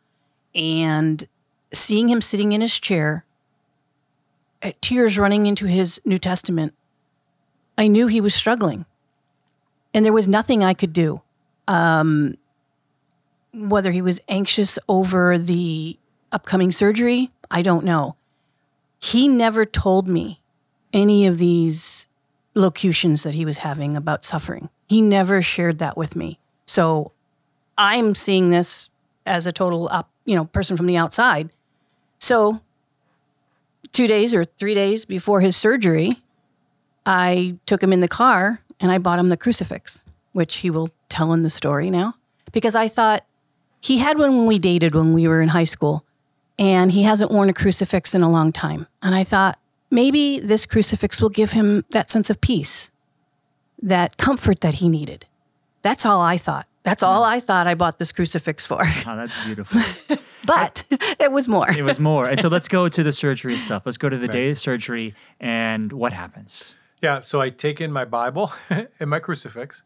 And 0.55 1.27
seeing 1.73 2.09
him 2.09 2.21
sitting 2.21 2.53
in 2.53 2.61
his 2.61 2.79
chair, 2.79 3.25
uh, 4.63 4.73
tears 4.81 5.19
running 5.19 5.47
into 5.47 5.67
his 5.67 6.01
New 6.05 6.19
Testament, 6.19 6.75
I 7.79 7.87
knew 7.87 8.09
he 8.09 8.21
was 8.21 8.35
struggling. 8.35 8.85
And 9.95 10.05
there 10.05 10.13
was 10.13 10.29
nothing 10.29 10.63
I 10.63 10.75
could 10.75 10.93
do. 10.93 11.23
Um, 11.69 12.35
whether 13.55 13.93
he 13.93 14.03
was 14.03 14.21
anxious 14.29 14.79
over 14.89 15.39
the 15.39 15.97
upcoming 16.33 16.73
surgery, 16.73 17.31
I 17.51 17.63
don't 17.63 17.85
know. 17.85 18.17
He 19.01 19.29
never 19.29 19.65
told 19.65 20.09
me 20.09 20.41
any 20.93 21.27
of 21.27 21.39
these 21.39 22.09
locutions 22.55 23.23
that 23.23 23.35
he 23.35 23.45
was 23.45 23.59
having 23.59 23.97
about 23.97 24.25
suffering. 24.25 24.69
He 24.89 25.01
never 25.01 25.41
shared 25.41 25.79
that 25.79 25.97
with 25.97 26.17
me. 26.17 26.39
So 26.67 27.13
I'm 27.79 28.15
seeing 28.15 28.51
this 28.51 28.91
as 29.25 29.47
a 29.47 29.53
total 29.53 29.89
up, 29.91 30.11
you 30.25 30.35
know, 30.35 30.47
person 30.47 30.77
from 30.77 30.87
the 30.87 30.97
outside. 30.97 31.51
So 32.19 32.61
2 33.93 34.07
days 34.07 34.35
or 34.35 34.45
3 34.45 34.75
days 34.75 35.05
before 35.05 35.41
his 35.41 35.57
surgery, 35.57 36.11
I 37.09 37.57
took 37.65 37.83
him 37.83 37.93
in 37.93 38.01
the 38.01 38.09
car 38.09 38.61
and 38.79 38.93
I 38.93 38.99
bought 38.99 39.19
him 39.19 39.31
the 39.31 39.37
crucifix, 39.39 40.03
which 40.33 40.57
he 40.57 40.69
will 40.69 40.91
tell 41.09 41.33
in 41.33 41.43
the 41.43 41.49
story 41.49 41.89
now 41.89 42.15
because 42.53 42.75
I 42.75 42.87
thought 42.87 43.25
he 43.81 43.99
had 43.99 44.19
one 44.19 44.37
when 44.37 44.47
we 44.47 44.59
dated 44.59 44.95
when 44.95 45.15
we 45.15 45.27
were 45.27 45.41
in 45.41 45.49
high 45.49 45.65
school 45.65 46.05
and 46.59 46.93
he 46.93 47.05
hasn't 47.05 47.31
worn 47.31 47.49
a 47.49 47.55
crucifix 47.55 48.15
in 48.15 48.21
a 48.21 48.31
long 48.31 48.53
time. 48.53 48.87
And 49.03 49.15
I 49.15 49.25
thought 49.25 49.59
maybe 49.91 50.39
this 50.39 50.67
crucifix 50.67 51.23
will 51.23 51.31
give 51.31 51.53
him 51.53 51.83
that 51.93 52.11
sense 52.11 52.29
of 52.29 52.43
peace, 52.43 52.91
that 53.81 54.19
comfort 54.19 54.61
that 54.61 54.75
he 54.75 54.89
needed. 54.91 55.25
That's 55.81 56.05
all 56.05 56.21
I 56.21 56.37
thought. 56.37 56.67
That's 56.83 57.03
all 57.03 57.25
I 57.25 57.41
thought 57.41 57.67
I 57.67 57.75
bought 57.75 57.99
this 57.99 58.13
crucifix 58.13 58.67
for. 58.67 58.83
Oh, 59.07 59.17
that's 59.17 59.47
beautiful. 59.47 60.17
But 60.47 60.85
it 61.21 61.31
was 61.31 61.47
more. 61.49 61.71
it 61.71 61.85
was 61.85 62.01
more. 62.01 62.27
And 62.27 62.41
so 62.41 62.49
let's 62.49 62.69
go 62.69 62.89
to 62.89 63.03
the 63.03 63.13
surgery 63.13 63.55
itself. 63.55 63.85
Let's 63.85 63.99
go 63.99 64.09
to 64.09 64.17
the 64.17 64.29
day 64.29 64.51
of 64.51 64.59
surgery 64.59 65.15
and 65.41 65.93
what 65.93 66.13
happens. 66.13 66.75
Yeah, 67.01 67.21
so 67.21 67.41
I 67.41 67.49
take 67.49 67.81
in 67.81 67.93
my 67.93 68.05
Bible 68.05 68.53
and 68.71 69.09
my 69.11 69.21
crucifix, 69.21 69.85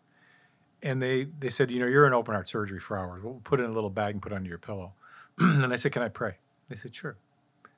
and 0.83 1.03
they 1.03 1.25
they 1.25 1.49
said, 1.49 1.71
you 1.71 1.79
know, 1.79 1.87
you're 1.87 2.07
in 2.07 2.13
open 2.13 2.35
heart 2.35 2.49
surgery 2.49 2.81
for 2.81 2.99
hours. 2.99 3.23
We'll 3.23 3.41
put 3.45 3.61
it 3.61 3.65
in 3.65 3.71
a 3.71 3.75
little 3.75 3.91
bag 3.91 4.15
and 4.15 4.23
put 4.23 4.33
it 4.33 4.37
under 4.37 4.49
your 4.49 4.59
pillow. 4.59 4.93
and 5.39 5.73
I 5.73 5.77
said, 5.77 5.93
can 5.93 6.03
I 6.03 6.09
pray? 6.09 6.37
They 6.69 6.77
said, 6.77 6.95
sure. 6.95 7.17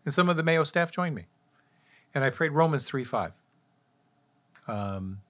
And 0.04 0.14
some 0.14 0.28
of 0.28 0.36
the 0.36 0.42
Mayo 0.42 0.62
staff 0.62 0.92
joined 0.92 1.14
me, 1.14 1.26
and 2.14 2.22
I 2.22 2.30
prayed 2.30 2.52
Romans 2.52 2.84
three 2.84 3.04
five. 3.04 3.32
Um, 4.66 5.20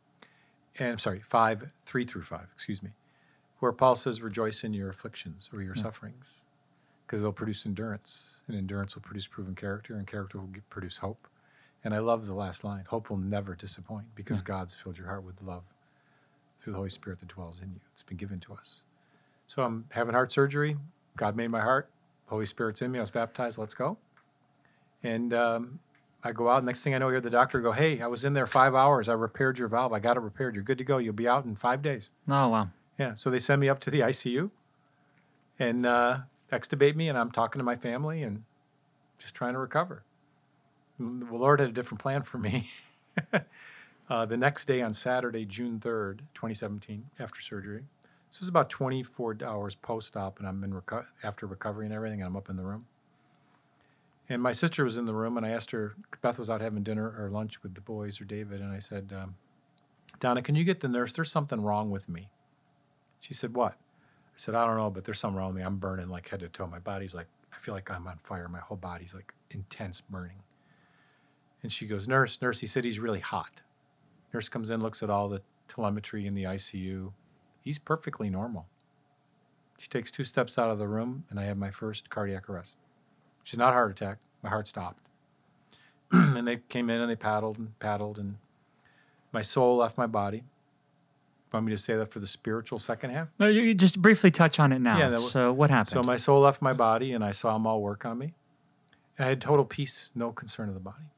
and 0.79 0.93
I'm 0.93 0.99
sorry, 0.99 1.21
five 1.21 1.71
three 1.85 2.05
through 2.05 2.23
five. 2.23 2.49
Excuse 2.53 2.83
me, 2.83 2.91
where 3.61 3.73
Paul 3.73 3.95
says, 3.95 4.21
rejoice 4.21 4.65
in 4.65 4.75
your 4.75 4.91
afflictions 4.91 5.49
or 5.53 5.63
your 5.63 5.75
sufferings, 5.75 6.45
because 7.07 7.23
they'll 7.23 7.33
produce 7.33 7.65
endurance, 7.65 8.43
and 8.47 8.57
endurance 8.57 8.95
will 8.95 9.03
produce 9.03 9.27
proven 9.27 9.55
character, 9.55 9.95
and 9.95 10.07
character 10.07 10.39
will 10.39 10.49
get, 10.49 10.69
produce 10.69 10.99
hope. 10.99 11.27
And 11.85 11.95
I 11.95 11.99
love 11.99 12.27
the 12.27 12.35
last 12.35 12.65
line 12.65 12.85
hope 12.89 13.11
will 13.11 13.19
never 13.19 13.55
disappoint 13.55 14.07
because 14.15 14.41
God's 14.41 14.75
filled 14.75 14.97
your 14.99 15.07
heart 15.07 15.23
with 15.23 15.43
love 15.43 15.65
through 16.59 16.73
the 16.73 16.79
Holy 16.79 16.91
Spirit 16.91 17.19
that 17.21 17.29
dwells 17.29 17.63
in 17.63 17.73
you. 17.75 17.81
It's 17.93 18.03
been 18.03 18.17
given 18.17 18.41
to 18.41 18.55
us. 18.55 18.85
So 19.47 19.63
I'm 19.63 19.85
having 19.91 20.15
heart 20.15 20.33
surgery. 20.33 20.79
God 21.17 21.37
made 21.37 21.49
my 21.49 21.61
heart. 21.61 21.91
Holy 22.29 22.47
Spirit's 22.47 22.81
in 22.81 22.91
me. 22.91 22.99
I 22.99 23.03
was 23.03 23.11
baptized. 23.11 23.59
Let's 23.59 23.75
go. 23.75 23.99
And 25.03 25.35
um, 25.35 25.81
I 26.25 26.33
go 26.33 26.49
out. 26.49 26.65
Next 26.65 26.83
thing 26.83 26.95
I 26.95 26.99
know, 26.99 27.09
I 27.09 27.13
hear 27.13 27.21
the 27.21 27.29
doctor 27.29 27.61
go, 27.61 27.73
Hey, 27.73 28.01
I 28.01 28.07
was 28.07 28.25
in 28.25 28.33
there 28.33 28.47
five 28.47 28.75
hours. 28.75 29.09
I 29.09 29.13
repaired 29.13 29.59
your 29.59 29.69
valve. 29.69 29.93
I 29.93 29.99
got 29.99 30.17
it 30.17 30.21
repaired. 30.21 30.55
You're 30.55 30.65
good 30.65 30.79
to 30.79 30.85
go. 30.85 30.97
You'll 30.97 31.13
be 31.13 31.29
out 31.29 31.45
in 31.45 31.55
five 31.55 31.83
days. 31.83 32.11
Oh, 32.29 32.49
wow. 32.49 32.71
Yeah. 32.99 33.13
So 33.13 33.29
they 33.29 33.39
send 33.39 33.61
me 33.61 33.69
up 33.69 33.79
to 33.81 33.91
the 33.91 34.01
ICU 34.01 34.51
and 35.59 35.85
uh, 35.85 36.21
extubate 36.51 36.97
me, 36.97 37.09
and 37.09 37.19
I'm 37.19 37.31
talking 37.31 37.61
to 37.61 37.65
my 37.65 37.77
family 37.77 38.23
and 38.23 38.45
just 39.19 39.35
trying 39.35 39.53
to 39.53 39.59
recover. 39.59 40.03
The 41.05 41.37
Lord 41.37 41.61
had 41.61 41.69
a 41.69 41.73
different 41.73 42.01
plan 42.01 42.23
for 42.23 42.39
me. 42.39 42.71
uh, 44.09 44.25
the 44.27 44.37
next 44.37 44.65
day 44.65 44.81
on 44.81 44.93
Saturday, 44.93 45.45
June 45.45 45.79
3rd, 45.79 46.21
2017, 46.35 47.11
after 47.19 47.41
surgery. 47.41 47.85
It 48.31 48.41
was 48.41 48.49
about 48.49 48.71
24 48.71 49.39
hours 49.45 49.75
post 49.75 50.17
op, 50.17 50.39
and 50.39 50.49
I'm 50.49 50.65
in 50.65 50.73
reco- 50.73 51.07
after 51.23 51.47
recovery 51.47 51.87
and 51.87 51.95
everything, 51.95 52.21
and 52.21 52.27
I'm 52.27 52.37
up 52.37 52.49
in 52.49 52.57
the 52.57 52.65
room. 52.65 52.87
And 54.29 54.43
my 54.43 54.53
sister 54.53 54.83
was 54.83 54.97
in 54.97 55.05
the 55.05 55.15
room, 55.15 55.37
and 55.37 55.47
I 55.47 55.51
asked 55.51 55.71
her, 55.71 55.95
Beth 56.21 56.39
was 56.39 56.51
out 56.51 56.61
having 56.61 56.83
dinner 56.83 57.15
or 57.17 57.31
lunch 57.31 57.63
with 57.63 57.75
the 57.75 57.81
boys 57.81 58.21
or 58.21 58.25
David, 58.25 58.61
and 58.61 58.73
I 58.73 58.79
said, 58.79 59.13
um, 59.17 59.37
Donna, 60.19 60.43
can 60.43 60.55
you 60.55 60.65
get 60.65 60.81
the 60.81 60.89
nurse? 60.89 61.13
There's 61.13 61.31
something 61.31 61.61
wrong 61.61 61.91
with 61.91 62.09
me. 62.09 62.29
She 63.21 63.35
said, 63.35 63.55
What? 63.55 63.73
I 63.73 64.37
said, 64.37 64.55
I 64.55 64.67
don't 64.67 64.77
know, 64.77 64.91
but 64.91 65.05
there's 65.05 65.21
something 65.21 65.39
wrong 65.39 65.49
with 65.49 65.57
me. 65.57 65.63
I'm 65.63 65.77
burning 65.77 66.09
like 66.09 66.29
head 66.29 66.41
to 66.41 66.49
toe. 66.49 66.67
My 66.67 66.79
body's 66.79 67.15
like, 67.15 67.27
I 67.53 67.59
feel 67.59 67.75
like 67.75 67.91
I'm 67.91 68.07
on 68.09 68.19
fire. 68.19 68.49
My 68.49 68.59
whole 68.59 68.77
body's 68.77 69.15
like 69.15 69.33
intense 69.51 70.01
burning. 70.01 70.43
And 71.65 71.73
she 71.73 71.87
goes, 71.87 72.07
Nurse, 72.07 72.43
nurse, 72.43 72.61
he 72.61 72.67
said 72.67 72.85
he's 72.85 73.01
really 73.01 73.21
hot. 73.21 73.63
Nurse 74.35 74.51
comes 74.51 74.69
in, 74.69 74.83
looks 74.83 75.03
at 75.03 75.09
all 75.09 75.31
the 75.31 75.41
telemetry 75.67 76.27
in 76.27 76.35
the 76.35 76.45
ICU. 76.45 77.13
He's 77.63 77.79
perfectly 77.79 78.29
normal. 78.29 78.67
She 79.79 79.89
takes 79.89 80.11
two 80.11 80.25
steps 80.25 80.59
out 80.59 80.71
of 80.71 80.79
the 80.79 80.87
room, 80.87 81.25
and 81.31 81.41
I 81.41 81.45
have 81.45 81.57
my 81.57 81.71
first 81.71 82.11
cardiac 82.11 82.51
arrest. 82.51 82.77
Which 83.41 83.55
is 83.55 83.59
not 83.59 83.71
a 83.71 83.73
heart 83.73 83.91
attack. 83.91 84.19
My 84.43 84.51
heart 84.51 84.69
stopped. 84.69 85.01
and 86.13 86.47
they 86.47 86.59
came 86.69 86.91
in 86.91 87.01
and 87.01 87.11
they 87.11 87.17
paddled 87.17 87.59
and 87.59 87.79
paddled, 87.79 88.19
and 88.19 88.37
my 89.33 89.41
soul 89.43 89.79
left 89.79 89.97
my 89.97 90.07
body. 90.07 90.45
Want 91.51 91.65
me 91.67 91.73
to 91.73 91.79
say 91.79 91.97
that 91.97 92.13
for 92.13 92.19
the 92.19 92.27
spiritual 92.27 92.79
second 92.79 93.11
half? 93.11 93.33
No, 93.39 93.47
you 93.47 93.75
just 93.75 94.03
briefly 94.03 94.31
touch 94.31 94.59
on 94.59 94.71
it 94.73 94.81
now. 94.81 94.99
Yeah, 94.99 95.05
that 95.05 95.13
w- 95.13 95.29
so 95.31 95.53
what 95.53 95.71
happened? 95.71 95.93
So 95.93 96.03
my 96.03 96.17
soul 96.17 96.41
left 96.43 96.61
my 96.61 96.73
body, 96.75 97.13
and 97.13 97.25
I 97.25 97.31
saw 97.31 97.55
them 97.55 97.67
all 97.67 97.81
work 97.81 98.05
on 98.05 98.19
me. 98.19 98.35
I 99.19 99.27
had 99.27 99.41
total 99.41 99.65
peace, 99.65 100.11
no 100.15 100.31
concern 100.33 100.69
of 100.69 100.75
the 100.75 100.81
body. 100.81 101.14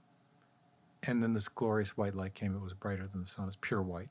And 1.07 1.23
then 1.23 1.35
this 1.35 1.49
glorious 1.49 1.97
white 1.97 2.15
light 2.15 2.35
came. 2.35 2.55
It 2.55 2.63
was 2.63 2.75
brighter 2.75 3.07
than 3.07 3.21
the 3.21 3.27
sun. 3.27 3.45
It 3.45 3.47
was 3.47 3.57
pure 3.57 3.81
white, 3.83 4.09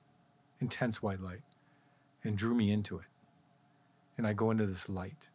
intense 0.61 1.03
white 1.03 1.19
light, 1.19 1.41
and 2.23 2.37
drew 2.37 2.55
me 2.55 2.71
into 2.71 2.97
it. 2.97 3.05
And 4.17 4.25
I 4.25 4.33
go 4.33 4.49
into 4.49 4.65
this 4.65 4.87
light, 4.87 5.27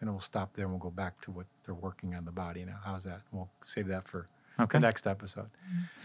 and 0.00 0.10
we'll 0.10 0.20
stop 0.20 0.54
there 0.54 0.64
and 0.64 0.72
we'll 0.72 0.80
go 0.80 0.90
back 0.90 1.20
to 1.20 1.30
what 1.30 1.46
they're 1.64 1.74
working 1.74 2.14
on 2.14 2.24
the 2.24 2.32
body 2.32 2.64
now. 2.64 2.78
How's 2.84 3.04
that? 3.04 3.20
We'll 3.32 3.50
save 3.64 3.88
that 3.88 4.08
for 4.08 4.28
okay. 4.58 4.78
the 4.78 4.80
next 4.80 5.06
episode. 5.06 5.48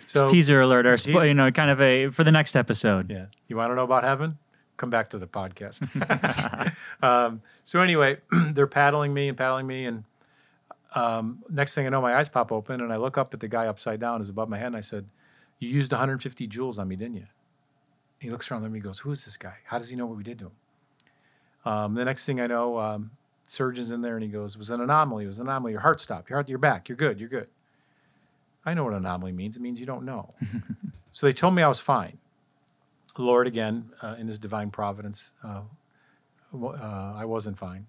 So 0.06 0.22
Just 0.22 0.34
teaser 0.34 0.62
alert, 0.62 0.86
or 0.86 0.98
Teaser. 0.98 1.26
you 1.26 1.34
know, 1.34 1.50
kind 1.52 1.72
of 1.72 1.80
a 1.80 2.10
for 2.10 2.24
the 2.24 2.32
next 2.32 2.56
episode. 2.56 3.10
Yeah. 3.10 3.28
You 3.48 3.56
want 3.56 3.72
to 3.72 3.76
know 3.76 3.84
about 3.84 4.04
heaven? 4.04 4.38
Come 4.76 4.90
back 4.90 5.10
to 5.10 5.18
the 5.18 5.28
podcast. 5.28 5.86
um, 7.04 7.42
so 7.64 7.82
anyway, 7.82 8.18
they're 8.32 8.68
paddling 8.68 9.14
me 9.14 9.30
and 9.30 9.38
paddling 9.38 9.68
me, 9.68 9.86
and 9.86 10.04
um, 10.96 11.44
next 11.50 11.76
thing 11.76 11.86
I 11.86 11.90
know, 11.90 12.02
my 12.02 12.16
eyes 12.16 12.30
pop 12.30 12.52
open, 12.52 12.82
and 12.82 12.92
I 12.92 12.98
look 12.98 13.18
up 13.18 13.34
at 13.34 13.40
the 13.40 13.48
guy 13.48 13.68
upside 13.68 14.00
down, 14.00 14.20
who's 14.20 14.30
above 14.30 14.50
my 14.50 14.58
head, 14.58 14.68
and 14.68 14.78
I 14.78 14.82
said, 14.82 15.06
"You 15.60 15.70
used 15.70 15.92
150 15.92 16.48
joules 16.48 16.80
on 16.80 16.88
me, 16.88 16.96
didn't 16.96 17.16
you?" 17.16 17.28
He 18.20 18.30
looks 18.30 18.50
around 18.52 18.64
at 18.64 18.72
me, 18.72 18.78
and 18.78 18.84
goes, 18.84 19.00
"Who 19.00 19.12
is 19.12 19.26
this 19.26 19.38
guy? 19.38 19.56
How 19.66 19.78
does 19.78 19.90
he 19.90 19.96
know 19.96 20.06
what 20.06 20.18
we 20.18 20.24
did 20.24 20.40
to 20.40 20.46
him?" 20.46 20.52
Um, 21.66 21.96
the 21.96 22.06
next 22.06 22.26
thing 22.26 22.40
I 22.40 22.48
know, 22.48 22.80
um, 22.80 23.12
surgeon's 23.46 23.92
in 23.92 24.02
there, 24.02 24.16
and 24.16 24.24
he 24.24 24.30
goes, 24.30 24.56
"It 24.56 24.60
was 24.60 24.70
an 24.70 24.82
anomaly. 24.82 25.26
It 25.26 25.28
was 25.28 25.40
an 25.40 25.48
anomaly. 25.48 25.74
Your 25.74 25.82
heart 25.82 26.00
stopped. 26.00 26.30
Your 26.30 26.38
heart, 26.38 26.50
you're 26.50 26.58
back. 26.58 26.90
You're 26.90 26.98
good. 26.98 27.20
You're 27.20 27.30
good." 27.30 27.48
I 28.66 28.74
know 28.74 28.86
what 28.86 28.94
anomaly 28.94 29.34
means. 29.34 29.58
It 29.58 29.62
means 29.62 29.80
you 29.80 29.86
don't 29.86 30.06
know. 30.06 30.34
so 31.12 31.26
they 31.26 31.34
told 31.34 31.56
me 31.56 31.64
I 31.64 31.68
was 31.68 31.80
fine. 31.80 32.18
The 33.16 33.24
Lord, 33.24 33.46
again, 33.46 33.92
uh, 34.02 34.16
in 34.18 34.28
His 34.28 34.40
divine 34.40 34.72
providence, 34.72 35.34
uh, 35.44 35.62
uh, 36.54 37.14
I 37.16 37.26
wasn't 37.26 37.58
fine. 37.58 37.88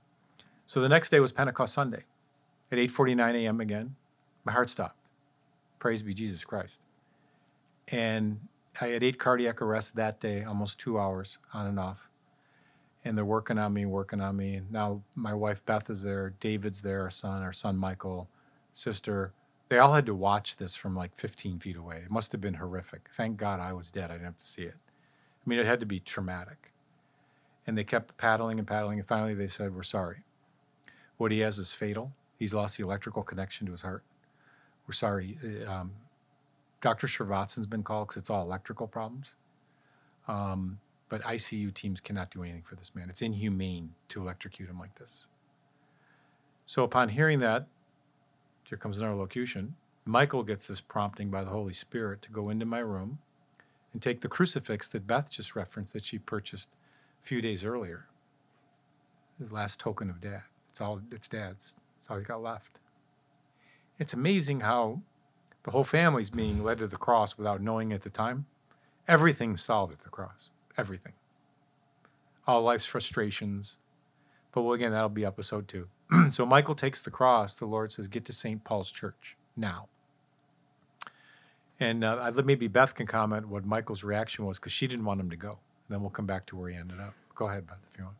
So 0.66 0.80
the 0.80 0.88
next 0.88 1.10
day 1.10 1.20
was 1.20 1.32
Pentecost 1.32 1.74
Sunday, 1.74 2.04
at 2.70 2.78
8:49 2.78 3.34
a.m. 3.34 3.60
Again, 3.60 3.96
my 4.44 4.52
heart 4.52 4.68
stopped. 4.68 4.98
Praise 5.78 6.02
be 6.02 6.14
Jesus 6.14 6.44
Christ. 6.44 6.80
And 7.88 8.48
I 8.80 8.88
had 8.88 9.02
eight 9.02 9.18
cardiac 9.18 9.60
arrests 9.60 9.90
that 9.92 10.20
day, 10.20 10.42
almost 10.42 10.80
two 10.80 10.98
hours 10.98 11.38
on 11.52 11.66
and 11.66 11.78
off. 11.78 12.08
And 13.04 13.16
they're 13.18 13.24
working 13.24 13.58
on 13.58 13.74
me, 13.74 13.84
working 13.84 14.20
on 14.20 14.36
me. 14.36 14.62
Now 14.70 15.02
my 15.14 15.34
wife 15.34 15.64
Beth 15.64 15.90
is 15.90 16.02
there, 16.02 16.34
David's 16.40 16.82
there, 16.82 17.02
our 17.02 17.10
son, 17.10 17.42
our 17.42 17.52
son 17.52 17.76
Michael, 17.76 18.28
sister 18.72 19.32
They 19.68 19.78
all 19.78 19.94
had 19.94 20.06
to 20.06 20.14
watch 20.14 20.56
this 20.56 20.76
from 20.76 20.96
like 20.96 21.16
15 21.16 21.58
feet 21.58 21.76
away. 21.76 22.02
It 22.04 22.10
must 22.10 22.32
have 22.32 22.40
been 22.40 22.54
horrific. 22.54 23.08
Thank 23.12 23.36
God 23.36 23.60
I 23.60 23.72
was 23.72 23.90
dead. 23.90 24.10
I 24.10 24.14
didn't 24.14 24.26
have 24.26 24.36
to 24.36 24.46
see 24.46 24.64
it. 24.64 24.76
I 24.76 25.48
mean, 25.48 25.58
it 25.58 25.66
had 25.66 25.80
to 25.80 25.86
be 25.86 26.00
traumatic. 26.00 26.72
And 27.66 27.78
they 27.78 27.84
kept 27.84 28.16
paddling 28.16 28.58
and 28.58 28.68
paddling, 28.68 28.98
and 28.98 29.08
finally 29.08 29.34
they 29.34 29.48
said, 29.48 29.74
We're 29.74 29.82
sorry. 29.82 30.18
What 31.16 31.32
he 31.32 31.38
has 31.40 31.58
is 31.58 31.72
fatal. 31.72 32.12
He's 32.38 32.54
lost 32.54 32.76
the 32.76 32.84
electrical 32.84 33.22
connection 33.22 33.66
to 33.66 33.72
his 33.72 33.82
heart. 33.82 34.02
We're 34.86 34.94
sorry. 34.94 35.38
Uh, 35.42 35.70
Um, 35.70 35.92
Dr. 36.80 37.06
Srivathsan's 37.06 37.66
been 37.66 37.82
called 37.82 38.08
because 38.08 38.20
it's 38.20 38.30
all 38.30 38.42
electrical 38.42 38.86
problems. 38.86 39.32
Um, 40.28 40.80
but 41.08 41.22
ICU 41.22 41.72
teams 41.72 42.00
cannot 42.00 42.30
do 42.30 42.42
anything 42.42 42.62
for 42.62 42.74
this 42.74 42.94
man. 42.94 43.08
It's 43.08 43.22
inhumane 43.22 43.94
to 44.08 44.20
electrocute 44.20 44.68
him 44.68 44.78
like 44.78 44.96
this. 44.96 45.26
So 46.66 46.84
upon 46.84 47.10
hearing 47.10 47.38
that, 47.38 47.66
here 48.68 48.78
comes 48.78 48.98
another 49.00 49.16
locution. 49.16 49.76
Michael 50.04 50.42
gets 50.42 50.66
this 50.66 50.80
prompting 50.80 51.30
by 51.30 51.44
the 51.44 51.50
Holy 51.50 51.72
Spirit 51.72 52.20
to 52.22 52.30
go 52.30 52.50
into 52.50 52.66
my 52.66 52.78
room 52.80 53.18
and 53.92 54.02
take 54.02 54.20
the 54.20 54.28
crucifix 54.28 54.88
that 54.88 55.06
Beth 55.06 55.30
just 55.30 55.54
referenced 55.56 55.94
that 55.94 56.04
she 56.04 56.18
purchased 56.18 56.76
a 57.22 57.26
few 57.26 57.40
days 57.40 57.64
earlier. 57.64 58.06
His 59.38 59.52
last 59.52 59.80
token 59.80 60.10
of 60.10 60.20
dad. 60.20 60.42
It's 60.70 60.80
all 60.80 61.00
it's 61.12 61.28
dad's. 61.28 61.76
It's 62.04 62.10
all 62.10 62.18
he's 62.18 62.26
got 62.26 62.42
left. 62.42 62.80
It's 63.98 64.12
amazing 64.12 64.60
how 64.60 65.00
the 65.62 65.70
whole 65.70 65.84
family's 65.84 66.28
being 66.28 66.62
led 66.62 66.80
to 66.80 66.86
the 66.86 66.98
cross 66.98 67.38
without 67.38 67.62
knowing 67.62 67.94
at 67.94 68.02
the 68.02 68.10
time. 68.10 68.44
Everything's 69.08 69.62
solved 69.62 69.94
at 69.94 70.00
the 70.00 70.10
cross. 70.10 70.50
Everything. 70.76 71.14
All 72.46 72.60
life's 72.60 72.84
frustrations. 72.84 73.78
But 74.52 74.64
well, 74.64 74.74
again, 74.74 74.92
that'll 74.92 75.08
be 75.08 75.24
episode 75.24 75.66
two. 75.66 75.88
so 76.30 76.44
Michael 76.44 76.74
takes 76.74 77.00
the 77.00 77.10
cross. 77.10 77.54
The 77.54 77.64
Lord 77.64 77.90
says, 77.90 78.08
"Get 78.08 78.26
to 78.26 78.34
St. 78.34 78.62
Paul's 78.64 78.92
Church 78.92 79.38
now." 79.56 79.88
And 81.80 82.04
uh, 82.04 82.30
maybe 82.44 82.68
Beth 82.68 82.94
can 82.94 83.06
comment 83.06 83.48
what 83.48 83.64
Michael's 83.64 84.04
reaction 84.04 84.44
was 84.44 84.58
because 84.58 84.72
she 84.72 84.86
didn't 84.86 85.06
want 85.06 85.20
him 85.20 85.30
to 85.30 85.36
go. 85.36 85.52
And 85.88 85.94
then 85.94 86.02
we'll 86.02 86.10
come 86.10 86.26
back 86.26 86.44
to 86.46 86.56
where 86.56 86.68
he 86.68 86.76
ended 86.76 87.00
up. 87.00 87.14
Go 87.34 87.48
ahead, 87.48 87.66
Beth, 87.66 87.86
if 87.90 87.98
you 87.98 88.04
want. 88.04 88.16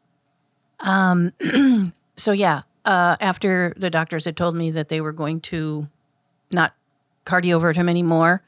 Um, 0.81 1.93
So 2.17 2.33
yeah, 2.33 2.63
uh, 2.85 3.17
after 3.21 3.73
the 3.77 3.91
doctors 3.91 4.25
had 4.25 4.37
told 4.37 4.55
me 4.55 4.71
that 4.71 4.89
they 4.89 5.01
were 5.01 5.13
going 5.13 5.41
to 5.41 5.89
not 6.53 6.75
cardiovert 7.25 7.77
him 7.77 7.89
anymore, 7.89 8.43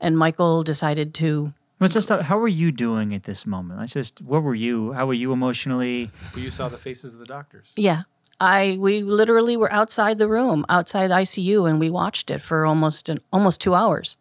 and 0.00 0.16
Michael 0.16 0.62
decided 0.62 1.14
to. 1.14 1.52
Let's 1.80 1.94
just 1.94 2.08
stop. 2.08 2.22
How 2.22 2.38
were 2.38 2.48
you 2.48 2.72
doing 2.72 3.14
at 3.14 3.24
this 3.24 3.46
moment? 3.46 3.80
Let's 3.80 3.92
just. 3.92 4.22
What 4.22 4.42
were 4.42 4.54
you? 4.54 4.92
How 4.92 5.06
were 5.06 5.14
you 5.14 5.32
emotionally? 5.32 6.10
Well, 6.34 6.44
you 6.44 6.50
saw 6.50 6.68
the 6.68 6.78
faces 6.78 7.14
of 7.14 7.20
the 7.20 7.26
doctors. 7.26 7.72
Yeah, 7.76 8.02
I 8.40 8.76
we 8.80 9.02
literally 9.02 9.56
were 9.56 9.72
outside 9.72 10.18
the 10.18 10.28
room, 10.28 10.64
outside 10.68 11.08
the 11.08 11.14
ICU, 11.14 11.68
and 11.68 11.80
we 11.80 11.90
watched 11.90 12.30
it 12.30 12.40
for 12.40 12.64
almost 12.64 13.08
an, 13.08 13.18
almost 13.32 13.60
two 13.60 13.74
hours, 13.74 14.16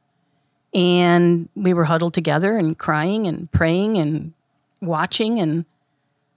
and 0.74 1.50
we 1.56 1.74
were 1.74 1.86
huddled 1.86 2.14
together 2.14 2.58
and 2.58 2.78
crying 2.78 3.28
and 3.28 3.52
praying 3.52 3.98
and 3.98 4.34
watching 4.82 5.40
and. 5.40 5.66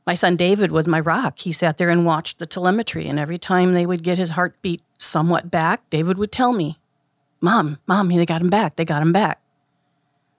My 0.06 0.14
son 0.14 0.36
David 0.36 0.70
was 0.70 0.86
my 0.86 1.00
rock. 1.00 1.38
He 1.38 1.52
sat 1.52 1.78
there 1.78 1.88
and 1.88 2.04
watched 2.04 2.38
the 2.38 2.46
telemetry, 2.46 3.08
and 3.08 3.18
every 3.18 3.38
time 3.38 3.72
they 3.72 3.86
would 3.86 4.02
get 4.02 4.18
his 4.18 4.30
heartbeat 4.30 4.82
somewhat 4.98 5.50
back, 5.50 5.88
David 5.88 6.18
would 6.18 6.30
tell 6.30 6.52
me, 6.52 6.76
Mom, 7.40 7.78
Mom, 7.86 8.08
they 8.08 8.26
got 8.26 8.40
him 8.40 8.50
back. 8.50 8.76
They 8.76 8.84
got 8.84 9.02
him 9.02 9.12
back. 9.12 9.40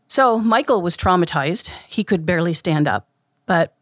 So 0.07 0.39
Michael 0.39 0.81
was 0.81 0.97
traumatized. 0.97 1.69
He 1.87 2.03
could 2.03 2.25
barely 2.25 2.53
stand 2.53 2.87
up. 2.87 3.07
But 3.45 3.73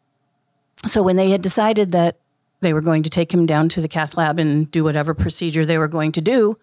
so 0.86 1.04
when 1.04 1.16
they 1.16 1.32
had 1.32 1.42
decided 1.42 1.92
that 1.92 2.18
they 2.62 2.74
were 2.74 2.82
going 2.82 3.04
to 3.04 3.10
take 3.10 3.34
him 3.34 3.46
down 3.46 3.68
to 3.70 3.82
the 3.82 3.88
cath 3.88 4.16
lab 4.16 4.40
and 4.40 4.72
do 4.72 4.84
whatever 4.84 5.14
procedure 5.14 5.66
they 5.66 5.78
were 5.78 5.90
going 5.90 6.14
to 6.14 6.22
do, 6.22 6.56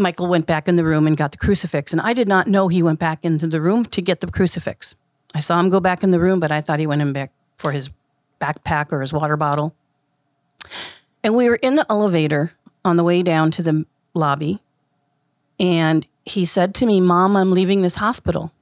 Michael 0.00 0.26
went 0.26 0.46
back 0.46 0.66
in 0.66 0.74
the 0.74 0.84
room 0.84 1.06
and 1.06 1.16
got 1.16 1.30
the 1.30 1.38
crucifix. 1.38 1.92
And 1.92 2.00
I 2.00 2.12
did 2.12 2.28
not 2.28 2.48
know 2.48 2.66
he 2.66 2.82
went 2.82 2.98
back 2.98 3.24
into 3.24 3.46
the 3.46 3.60
room 3.60 3.84
to 3.86 4.02
get 4.02 4.20
the 4.20 4.26
crucifix. 4.26 4.96
I 5.34 5.40
saw 5.40 5.60
him 5.60 5.70
go 5.70 5.78
back 5.78 6.02
in 6.02 6.10
the 6.10 6.18
room, 6.18 6.40
but 6.40 6.50
I 6.50 6.60
thought 6.60 6.80
he 6.80 6.86
went 6.86 7.02
in 7.02 7.12
back 7.12 7.30
for 7.58 7.72
his 7.72 7.90
backpack 8.40 8.92
or 8.92 9.00
his 9.00 9.12
water 9.12 9.36
bottle. 9.36 9.74
And 11.22 11.34
we 11.34 11.48
were 11.48 11.58
in 11.62 11.76
the 11.76 11.86
elevator 11.88 12.52
on 12.84 12.96
the 12.96 13.04
way 13.04 13.22
down 13.22 13.50
to 13.52 13.62
the 13.62 13.86
lobby. 14.12 14.60
And 15.58 16.06
he 16.24 16.44
said 16.44 16.74
to 16.76 16.86
me, 16.86 17.00
Mom, 17.00 17.36
I'm 17.36 17.52
leaving 17.52 17.82
this 17.82 17.96
hospital. 17.96 18.52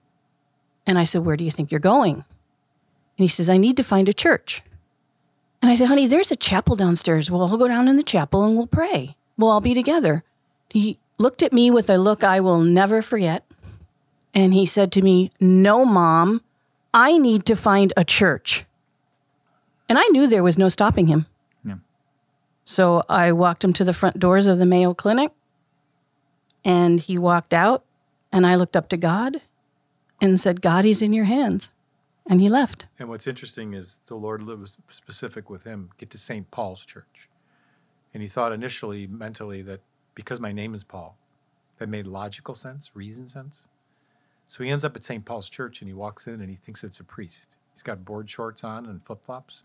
And 0.87 0.99
I 0.99 1.05
said, 1.05 1.25
Where 1.25 1.37
do 1.37 1.45
you 1.45 1.51
think 1.51 1.71
you're 1.71 1.81
going? 1.81 2.15
And 2.15 2.25
he 3.25 3.29
says, 3.29 3.49
I 3.49 3.57
need 3.57 3.77
to 3.77 3.85
find 3.85 4.09
a 4.09 4.13
church. 4.13 4.63
And 5.61 5.71
I 5.71 5.75
said, 5.75 5.89
Honey, 5.89 6.07
there's 6.07 6.31
a 6.31 6.37
chapel 6.37 6.77
downstairs. 6.77 7.31
We'll 7.31 7.43
all 7.43 7.57
go 7.57 7.69
down 7.69 7.89
in 7.89 7.97
the 7.97 8.03
chapel 8.03 8.45
and 8.45 8.57
we'll 8.57 8.67
pray. 8.67 9.17
We'll 9.37 9.51
all 9.51 9.61
be 9.61 9.75
together. 9.75 10.25
He 10.71 10.99
looked 11.19 11.43
at 11.43 11.53
me 11.53 11.71
with 11.71 11.89
a 11.89 11.97
look 11.97 12.25
I 12.25 12.41
will 12.41 12.61
never 12.61 13.03
forget. 13.03 13.45
And 14.35 14.55
he 14.55 14.67
said 14.67 14.91
to 14.93 15.03
me, 15.03 15.31
No, 15.41 15.85
Mom, 15.85 16.43
I 16.93 17.17
need 17.19 17.45
to 17.47 17.57
find 17.57 17.93
a 17.97 18.05
church. 18.05 18.65
And 19.93 19.99
I 19.99 20.07
knew 20.07 20.27
there 20.27 20.43
was 20.43 20.57
no 20.57 20.71
stopping 20.71 21.09
him. 21.09 21.27
Yeah. 21.63 21.75
So 22.65 23.03
I 23.11 23.31
walked 23.31 23.63
him 23.63 23.75
to 23.75 23.85
the 23.85 23.93
front 23.93 24.19
doors 24.19 24.47
of 24.47 24.57
the 24.57 24.65
Mayo 24.65 24.95
Clinic 24.95 25.33
and 26.65 26.99
he 26.99 27.19
walked 27.19 27.53
out 27.53 27.85
and 28.33 28.47
I 28.47 28.55
looked 28.57 28.75
up 28.75 28.89
to 28.89 28.97
God 28.97 29.43
and 30.19 30.41
said, 30.41 30.63
God, 30.63 30.87
he's 30.87 31.03
in 31.03 31.13
your 31.13 31.27
hands. 31.27 31.73
And 32.27 32.41
he 32.41 32.49
left. 32.49 32.87
And 32.99 33.11
what's 33.11 33.27
interesting 33.27 33.75
is 33.75 34.01
the 34.07 34.15
Lord 34.15 34.43
was 34.47 34.81
specific 34.89 35.51
with 35.51 35.65
him 35.65 35.91
get 35.99 36.09
to 36.09 36.17
St. 36.17 36.51
Paul's 36.51 36.87
church. 36.87 37.29
And 38.15 38.23
he 38.23 38.31
thought 38.31 38.51
initially, 38.51 39.07
mentally, 39.07 39.61
that 39.61 39.81
because 40.15 40.41
my 40.41 40.53
name 40.53 40.73
is 40.73 40.85
Paul, 40.85 41.19
that 41.77 41.91
made 41.91 42.07
logical 42.07 42.55
sense, 42.55 42.93
reason 42.95 43.29
sense. 43.29 43.69
So 44.49 44.65
he 44.65 44.71
ends 44.71 44.87
up 44.87 44.97
at 44.97 45.05
St. 45.05 45.27
Paul's 45.27 45.51
church 45.51 45.83
and 45.83 45.89
he 45.91 45.93
walks 45.93 46.27
in 46.27 46.41
and 46.41 46.49
he 46.49 46.57
thinks 46.57 46.83
it's 46.83 46.99
a 46.99 47.05
priest. 47.05 47.59
He's 47.75 47.83
got 47.83 48.07
board 48.07 48.31
shorts 48.31 48.65
on 48.65 48.87
and 48.87 49.03
flip 49.03 49.23
flops. 49.23 49.65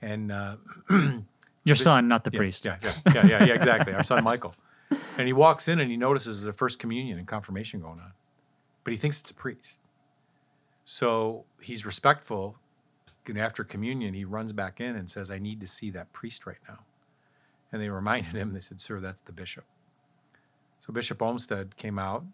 And 0.00 0.32
uh, 0.32 0.56
Your 1.64 1.76
son, 1.76 2.08
not 2.08 2.24
the 2.24 2.30
yeah, 2.32 2.38
priest. 2.38 2.64
Yeah, 2.64 2.78
yeah, 2.82 2.92
yeah, 3.14 3.26
yeah, 3.26 3.44
yeah, 3.44 3.54
exactly. 3.54 3.92
Our 3.92 4.02
son 4.02 4.24
Michael. 4.24 4.54
And 5.18 5.26
he 5.26 5.34
walks 5.34 5.68
in 5.68 5.80
and 5.80 5.90
he 5.90 5.98
notices 5.98 6.42
there's 6.42 6.54
a 6.54 6.56
first 6.56 6.78
communion 6.78 7.18
and 7.18 7.26
confirmation 7.26 7.80
going 7.80 8.00
on. 8.00 8.12
But 8.84 8.92
he 8.92 8.96
thinks 8.96 9.20
it's 9.20 9.30
a 9.30 9.34
priest. 9.34 9.80
So 10.86 11.44
he's 11.60 11.84
respectful. 11.84 12.56
And 13.26 13.38
after 13.38 13.64
communion, 13.64 14.14
he 14.14 14.24
runs 14.24 14.54
back 14.54 14.80
in 14.80 14.96
and 14.96 15.10
says, 15.10 15.30
I 15.30 15.38
need 15.38 15.60
to 15.60 15.66
see 15.66 15.90
that 15.90 16.10
priest 16.14 16.46
right 16.46 16.56
now. 16.66 16.78
And 17.70 17.82
they 17.82 17.90
reminded 17.90 18.34
him, 18.34 18.54
they 18.54 18.60
said, 18.60 18.80
Sir, 18.80 18.98
that's 18.98 19.20
the 19.20 19.32
bishop. 19.32 19.64
So 20.78 20.94
Bishop 20.94 21.20
Olmsted 21.20 21.76
came 21.76 21.98
out, 21.98 22.24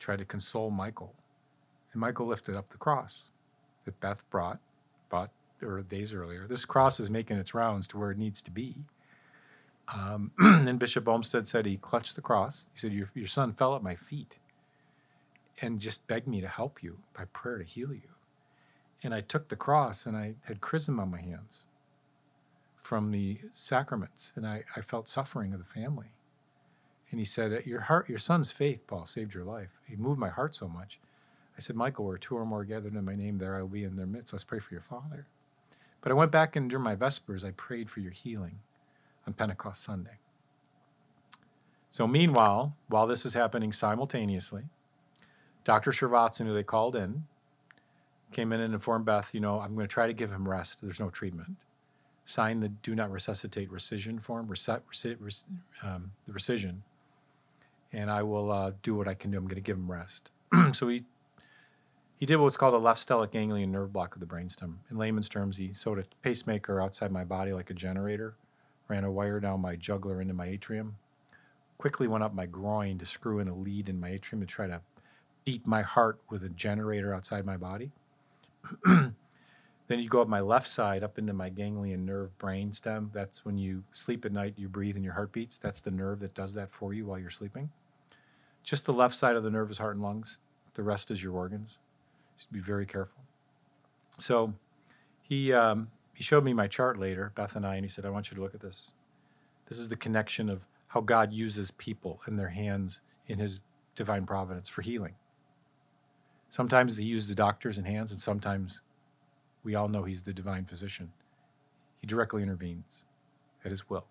tried 0.00 0.18
to 0.18 0.24
console 0.24 0.70
Michael. 0.70 1.14
And 1.92 2.00
Michael 2.00 2.26
lifted 2.26 2.56
up 2.56 2.70
the 2.70 2.78
cross 2.78 3.30
that 3.84 4.00
Beth 4.00 4.28
brought, 4.30 4.58
bought 5.08 5.30
or 5.62 5.82
days 5.82 6.12
earlier. 6.14 6.46
This 6.46 6.64
cross 6.64 7.00
is 7.00 7.10
making 7.10 7.38
its 7.38 7.54
rounds 7.54 7.88
to 7.88 7.98
where 7.98 8.10
it 8.10 8.18
needs 8.18 8.42
to 8.42 8.50
be. 8.50 8.76
Um, 9.92 10.32
and 10.38 10.78
Bishop 10.78 11.08
Olmsted 11.08 11.46
said 11.46 11.66
he 11.66 11.76
clutched 11.76 12.16
the 12.16 12.22
cross. 12.22 12.66
He 12.72 12.78
said, 12.78 12.92
your, 12.92 13.08
your 13.14 13.26
son 13.26 13.52
fell 13.52 13.74
at 13.74 13.82
my 13.82 13.94
feet 13.94 14.38
and 15.60 15.80
just 15.80 16.06
begged 16.06 16.28
me 16.28 16.40
to 16.40 16.48
help 16.48 16.82
you 16.82 16.98
by 17.16 17.24
prayer 17.26 17.58
to 17.58 17.64
heal 17.64 17.92
you. 17.92 18.08
And 19.02 19.14
I 19.14 19.20
took 19.20 19.48
the 19.48 19.56
cross 19.56 20.06
and 20.06 20.16
I 20.16 20.34
had 20.44 20.60
chrism 20.60 21.00
on 21.00 21.10
my 21.10 21.20
hands 21.20 21.66
from 22.82 23.12
the 23.12 23.38
sacraments, 23.52 24.32
and 24.34 24.44
I, 24.44 24.64
I 24.76 24.80
felt 24.80 25.08
suffering 25.08 25.54
of 25.54 25.60
the 25.60 25.64
family. 25.64 26.08
And 27.10 27.20
he 27.20 27.24
said, 27.24 27.64
Your 27.64 27.82
heart, 27.82 28.08
your 28.08 28.18
son's 28.18 28.50
faith, 28.50 28.86
Paul, 28.86 29.06
saved 29.06 29.34
your 29.34 29.44
life. 29.44 29.78
He 29.86 29.94
moved 29.94 30.18
my 30.18 30.30
heart 30.30 30.56
so 30.56 30.66
much. 30.66 30.98
I 31.56 31.60
said, 31.60 31.76
Michael, 31.76 32.06
where 32.06 32.18
two 32.18 32.36
or 32.36 32.44
more 32.44 32.64
gathered 32.64 32.94
in 32.94 33.04
my 33.04 33.14
name, 33.14 33.38
there 33.38 33.56
I 33.56 33.60
will 33.60 33.68
be 33.68 33.84
in 33.84 33.96
their 33.96 34.06
midst. 34.06 34.32
Let's 34.32 34.44
pray 34.44 34.58
for 34.58 34.74
your 34.74 34.80
father. 34.80 35.26
But 36.02 36.10
I 36.10 36.14
went 36.14 36.32
back 36.32 36.54
and 36.56 36.68
during 36.68 36.84
my 36.84 36.96
Vespers, 36.96 37.44
I 37.44 37.52
prayed 37.52 37.88
for 37.88 38.00
your 38.00 38.10
healing 38.10 38.58
on 39.26 39.32
Pentecost 39.32 39.82
Sunday. 39.82 40.18
So, 41.90 42.06
meanwhile, 42.06 42.74
while 42.88 43.06
this 43.06 43.24
is 43.24 43.34
happening 43.34 43.72
simultaneously, 43.72 44.64
Dr. 45.64 45.92
Srivathsan, 45.92 46.46
who 46.46 46.54
they 46.54 46.62
called 46.62 46.96
in, 46.96 47.24
came 48.32 48.52
in 48.52 48.60
and 48.60 48.74
informed 48.74 49.04
Beth, 49.04 49.34
you 49.34 49.40
know, 49.40 49.60
I'm 49.60 49.74
going 49.74 49.86
to 49.86 49.92
try 49.92 50.06
to 50.06 50.12
give 50.12 50.32
him 50.32 50.48
rest. 50.48 50.82
There's 50.82 50.98
no 50.98 51.10
treatment. 51.10 51.56
Sign 52.24 52.60
the 52.60 52.68
do 52.68 52.94
not 52.94 53.12
resuscitate 53.12 53.70
rescission 53.70 54.22
form, 54.22 54.48
resi- 54.48 54.80
resi- 54.90 55.16
res- 55.20 55.44
um, 55.82 56.12
the 56.26 56.32
rescission, 56.32 56.78
and 57.92 58.10
I 58.10 58.22
will 58.22 58.50
uh, 58.50 58.72
do 58.82 58.94
what 58.94 59.06
I 59.06 59.14
can 59.14 59.30
do. 59.30 59.38
I'm 59.38 59.44
going 59.44 59.56
to 59.56 59.60
give 59.60 59.76
him 59.76 59.90
rest. 59.90 60.30
so 60.72 60.88
he 60.88 61.02
he 62.22 62.26
did 62.26 62.36
what's 62.36 62.56
called 62.56 62.72
a 62.72 62.78
left 62.78 63.04
stellate 63.04 63.32
ganglion 63.32 63.72
nerve 63.72 63.92
block 63.92 64.14
of 64.14 64.20
the 64.20 64.26
brainstem. 64.26 64.74
In 64.88 64.96
layman's 64.96 65.28
terms, 65.28 65.56
he 65.56 65.74
sewed 65.74 65.98
a 65.98 66.04
pacemaker 66.22 66.80
outside 66.80 67.10
my 67.10 67.24
body 67.24 67.52
like 67.52 67.68
a 67.68 67.74
generator, 67.74 68.36
ran 68.86 69.02
a 69.02 69.10
wire 69.10 69.40
down 69.40 69.60
my 69.60 69.74
jugular 69.74 70.20
into 70.20 70.32
my 70.32 70.46
atrium, 70.46 70.98
quickly 71.78 72.06
went 72.06 72.22
up 72.22 72.32
my 72.32 72.46
groin 72.46 72.96
to 72.98 73.04
screw 73.04 73.40
in 73.40 73.48
a 73.48 73.56
lead 73.56 73.88
in 73.88 73.98
my 73.98 74.10
atrium 74.10 74.40
to 74.40 74.46
try 74.46 74.68
to 74.68 74.82
beat 75.44 75.66
my 75.66 75.82
heart 75.82 76.20
with 76.30 76.44
a 76.44 76.48
generator 76.48 77.12
outside 77.12 77.44
my 77.44 77.56
body. 77.56 77.90
then 78.84 79.14
you 79.88 80.08
go 80.08 80.22
up 80.22 80.28
my 80.28 80.38
left 80.38 80.68
side 80.68 81.02
up 81.02 81.18
into 81.18 81.32
my 81.32 81.48
ganglion 81.48 82.06
nerve 82.06 82.38
brain 82.38 82.72
stem. 82.72 83.10
That's 83.12 83.44
when 83.44 83.58
you 83.58 83.82
sleep 83.90 84.24
at 84.24 84.30
night, 84.30 84.54
you 84.56 84.68
breathe 84.68 84.94
and 84.94 85.04
your 85.04 85.14
heart 85.14 85.32
beats. 85.32 85.58
That's 85.58 85.80
the 85.80 85.90
nerve 85.90 86.20
that 86.20 86.34
does 86.34 86.54
that 86.54 86.70
for 86.70 86.94
you 86.94 87.04
while 87.04 87.18
you're 87.18 87.30
sleeping. 87.30 87.70
Just 88.62 88.86
the 88.86 88.92
left 88.92 89.16
side 89.16 89.34
of 89.34 89.42
the 89.42 89.50
nerve 89.50 89.72
is 89.72 89.78
heart 89.78 89.96
and 89.96 90.04
lungs. 90.04 90.38
The 90.74 90.84
rest 90.84 91.10
is 91.10 91.24
your 91.24 91.34
organs. 91.34 91.80
Just 92.36 92.52
be 92.52 92.60
very 92.60 92.86
careful. 92.86 93.22
So 94.18 94.54
he 95.22 95.52
um, 95.52 95.88
he 96.14 96.22
showed 96.22 96.44
me 96.44 96.52
my 96.52 96.66
chart 96.66 96.98
later, 96.98 97.32
Beth 97.34 97.56
and 97.56 97.66
I, 97.66 97.76
and 97.76 97.84
he 97.84 97.88
said, 97.88 98.04
I 98.04 98.10
want 98.10 98.30
you 98.30 98.36
to 98.36 98.42
look 98.42 98.54
at 98.54 98.60
this. 98.60 98.92
This 99.68 99.78
is 99.78 99.88
the 99.88 99.96
connection 99.96 100.48
of 100.48 100.66
how 100.88 101.00
God 101.00 101.32
uses 101.32 101.70
people 101.70 102.20
and 102.26 102.38
their 102.38 102.50
hands 102.50 103.00
in 103.26 103.38
his 103.38 103.60
divine 103.94 104.26
providence 104.26 104.68
for 104.68 104.82
healing. 104.82 105.14
Sometimes 106.50 106.98
he 106.98 107.06
uses 107.06 107.30
the 107.30 107.34
doctors 107.34 107.78
and 107.78 107.86
hands, 107.86 108.10
and 108.12 108.20
sometimes 108.20 108.82
we 109.64 109.74
all 109.74 109.88
know 109.88 110.04
he's 110.04 110.24
the 110.24 110.34
divine 110.34 110.66
physician. 110.66 111.12
He 112.00 112.06
directly 112.06 112.42
intervenes 112.42 113.06
at 113.64 113.70
his 113.70 113.88
will. 113.88 114.06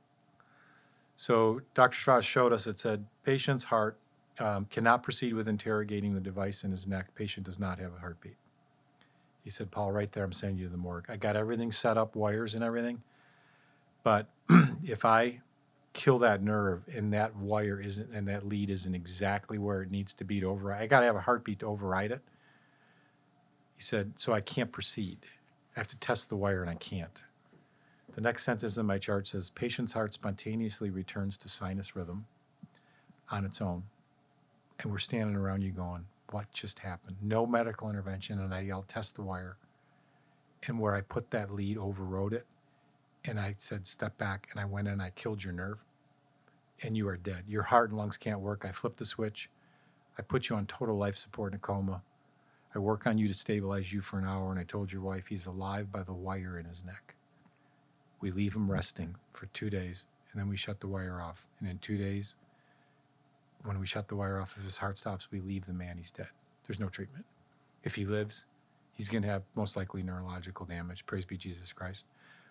So 1.15 1.61
Dr. 1.75 1.99
Strauss 1.99 2.25
showed 2.25 2.51
us 2.51 2.65
it 2.65 2.79
said 2.79 3.05
patient's 3.23 3.65
heart 3.65 3.95
um, 4.41 4.65
cannot 4.65 5.03
proceed 5.03 5.33
with 5.33 5.47
interrogating 5.47 6.15
the 6.15 6.19
device 6.19 6.63
in 6.63 6.71
his 6.71 6.87
neck. 6.87 7.13
Patient 7.15 7.45
does 7.45 7.59
not 7.59 7.79
have 7.79 7.93
a 7.93 7.99
heartbeat. 7.99 8.35
He 9.43 9.49
said, 9.49 9.71
Paul, 9.71 9.91
right 9.91 10.11
there, 10.11 10.23
I'm 10.23 10.31
sending 10.31 10.57
you 10.57 10.65
to 10.65 10.71
the 10.71 10.77
morgue. 10.77 11.05
I 11.09 11.15
got 11.15 11.35
everything 11.35 11.71
set 11.71 11.97
up, 11.97 12.15
wires 12.15 12.55
and 12.55 12.63
everything. 12.63 13.01
But 14.03 14.27
if 14.83 15.05
I 15.05 15.41
kill 15.93 16.17
that 16.19 16.41
nerve 16.41 16.83
and 16.93 17.13
that 17.13 17.35
wire 17.35 17.79
isn't 17.79 18.11
and 18.11 18.27
that 18.27 18.47
lead 18.47 18.69
isn't 18.69 18.95
exactly 18.95 19.57
where 19.57 19.81
it 19.81 19.91
needs 19.91 20.13
to 20.15 20.23
be 20.23 20.39
to 20.39 20.47
override, 20.47 20.81
I 20.81 20.87
got 20.87 21.01
to 21.01 21.05
have 21.05 21.15
a 21.15 21.21
heartbeat 21.21 21.59
to 21.59 21.67
override 21.67 22.11
it. 22.11 22.21
He 23.75 23.81
said, 23.81 24.13
so 24.17 24.33
I 24.33 24.41
can't 24.41 24.71
proceed. 24.71 25.19
I 25.75 25.79
have 25.79 25.87
to 25.87 25.97
test 25.97 26.29
the 26.29 26.35
wire 26.35 26.61
and 26.61 26.69
I 26.69 26.75
can't. 26.75 27.23
The 28.13 28.21
next 28.21 28.43
sentence 28.43 28.77
in 28.77 28.85
my 28.85 28.97
chart 28.97 29.27
says, 29.27 29.49
patient's 29.49 29.93
heart 29.93 30.13
spontaneously 30.13 30.89
returns 30.89 31.37
to 31.37 31.49
sinus 31.49 31.95
rhythm 31.95 32.25
on 33.29 33.45
its 33.45 33.61
own. 33.61 33.83
And 34.81 34.91
we're 34.91 34.97
standing 34.97 35.35
around 35.35 35.61
you 35.61 35.71
going, 35.71 36.05
what 36.31 36.51
just 36.51 36.79
happened? 36.79 37.17
No 37.21 37.45
medical 37.45 37.89
intervention. 37.89 38.39
And 38.39 38.53
I 38.53 38.61
yelled, 38.61 38.87
test 38.87 39.15
the 39.15 39.21
wire. 39.21 39.57
And 40.65 40.79
where 40.79 40.95
I 40.95 41.01
put 41.01 41.31
that 41.31 41.53
lead 41.53 41.77
overrode 41.77 42.33
it. 42.33 42.45
And 43.23 43.39
I 43.39 43.55
said, 43.59 43.85
step 43.85 44.17
back. 44.17 44.47
And 44.51 44.59
I 44.59 44.65
went 44.65 44.87
in, 44.87 44.99
I 44.99 45.11
killed 45.11 45.43
your 45.43 45.53
nerve. 45.53 45.83
And 46.81 46.97
you 46.97 47.07
are 47.07 47.17
dead. 47.17 47.43
Your 47.47 47.63
heart 47.63 47.89
and 47.89 47.99
lungs 47.99 48.17
can't 48.17 48.39
work. 48.39 48.65
I 48.67 48.71
flipped 48.71 48.97
the 48.97 49.05
switch. 49.05 49.49
I 50.17 50.23
put 50.23 50.49
you 50.49 50.55
on 50.55 50.65
total 50.65 50.97
life 50.97 51.15
support 51.15 51.53
in 51.53 51.57
a 51.57 51.59
coma. 51.59 52.01
I 52.73 52.79
work 52.79 53.05
on 53.05 53.17
you 53.17 53.27
to 53.27 53.33
stabilize 53.33 53.93
you 53.93 54.01
for 54.01 54.17
an 54.17 54.25
hour. 54.25 54.49
And 54.51 54.59
I 54.59 54.63
told 54.63 54.91
your 54.91 55.01
wife 55.01 55.27
he's 55.27 55.45
alive 55.45 55.91
by 55.91 56.01
the 56.01 56.13
wire 56.13 56.57
in 56.57 56.65
his 56.65 56.83
neck. 56.83 57.15
We 58.19 58.31
leave 58.31 58.55
him 58.55 58.71
resting 58.71 59.15
for 59.31 59.45
two 59.47 59.69
days. 59.69 60.07
And 60.31 60.41
then 60.41 60.49
we 60.49 60.57
shut 60.57 60.79
the 60.79 60.87
wire 60.87 61.21
off. 61.21 61.45
And 61.59 61.69
in 61.69 61.77
two 61.77 61.97
days, 61.97 62.35
when 63.63 63.79
we 63.79 63.85
shut 63.85 64.07
the 64.07 64.15
wire 64.15 64.39
off, 64.39 64.55
if 64.57 64.63
his 64.63 64.77
heart 64.77 64.97
stops, 64.97 65.31
we 65.31 65.39
leave 65.39 65.65
the 65.65 65.73
man, 65.73 65.97
he's 65.97 66.11
dead. 66.11 66.29
There's 66.65 66.79
no 66.79 66.89
treatment. 66.89 67.25
If 67.83 67.95
he 67.95 68.05
lives, 68.05 68.45
he's 68.93 69.09
going 69.09 69.23
to 69.23 69.29
have 69.29 69.43
most 69.55 69.75
likely 69.75 70.03
neurological 70.03 70.65
damage. 70.65 71.05
Praise 71.05 71.25
be 71.25 71.37
Jesus 71.37 71.73
Christ. 71.73 72.05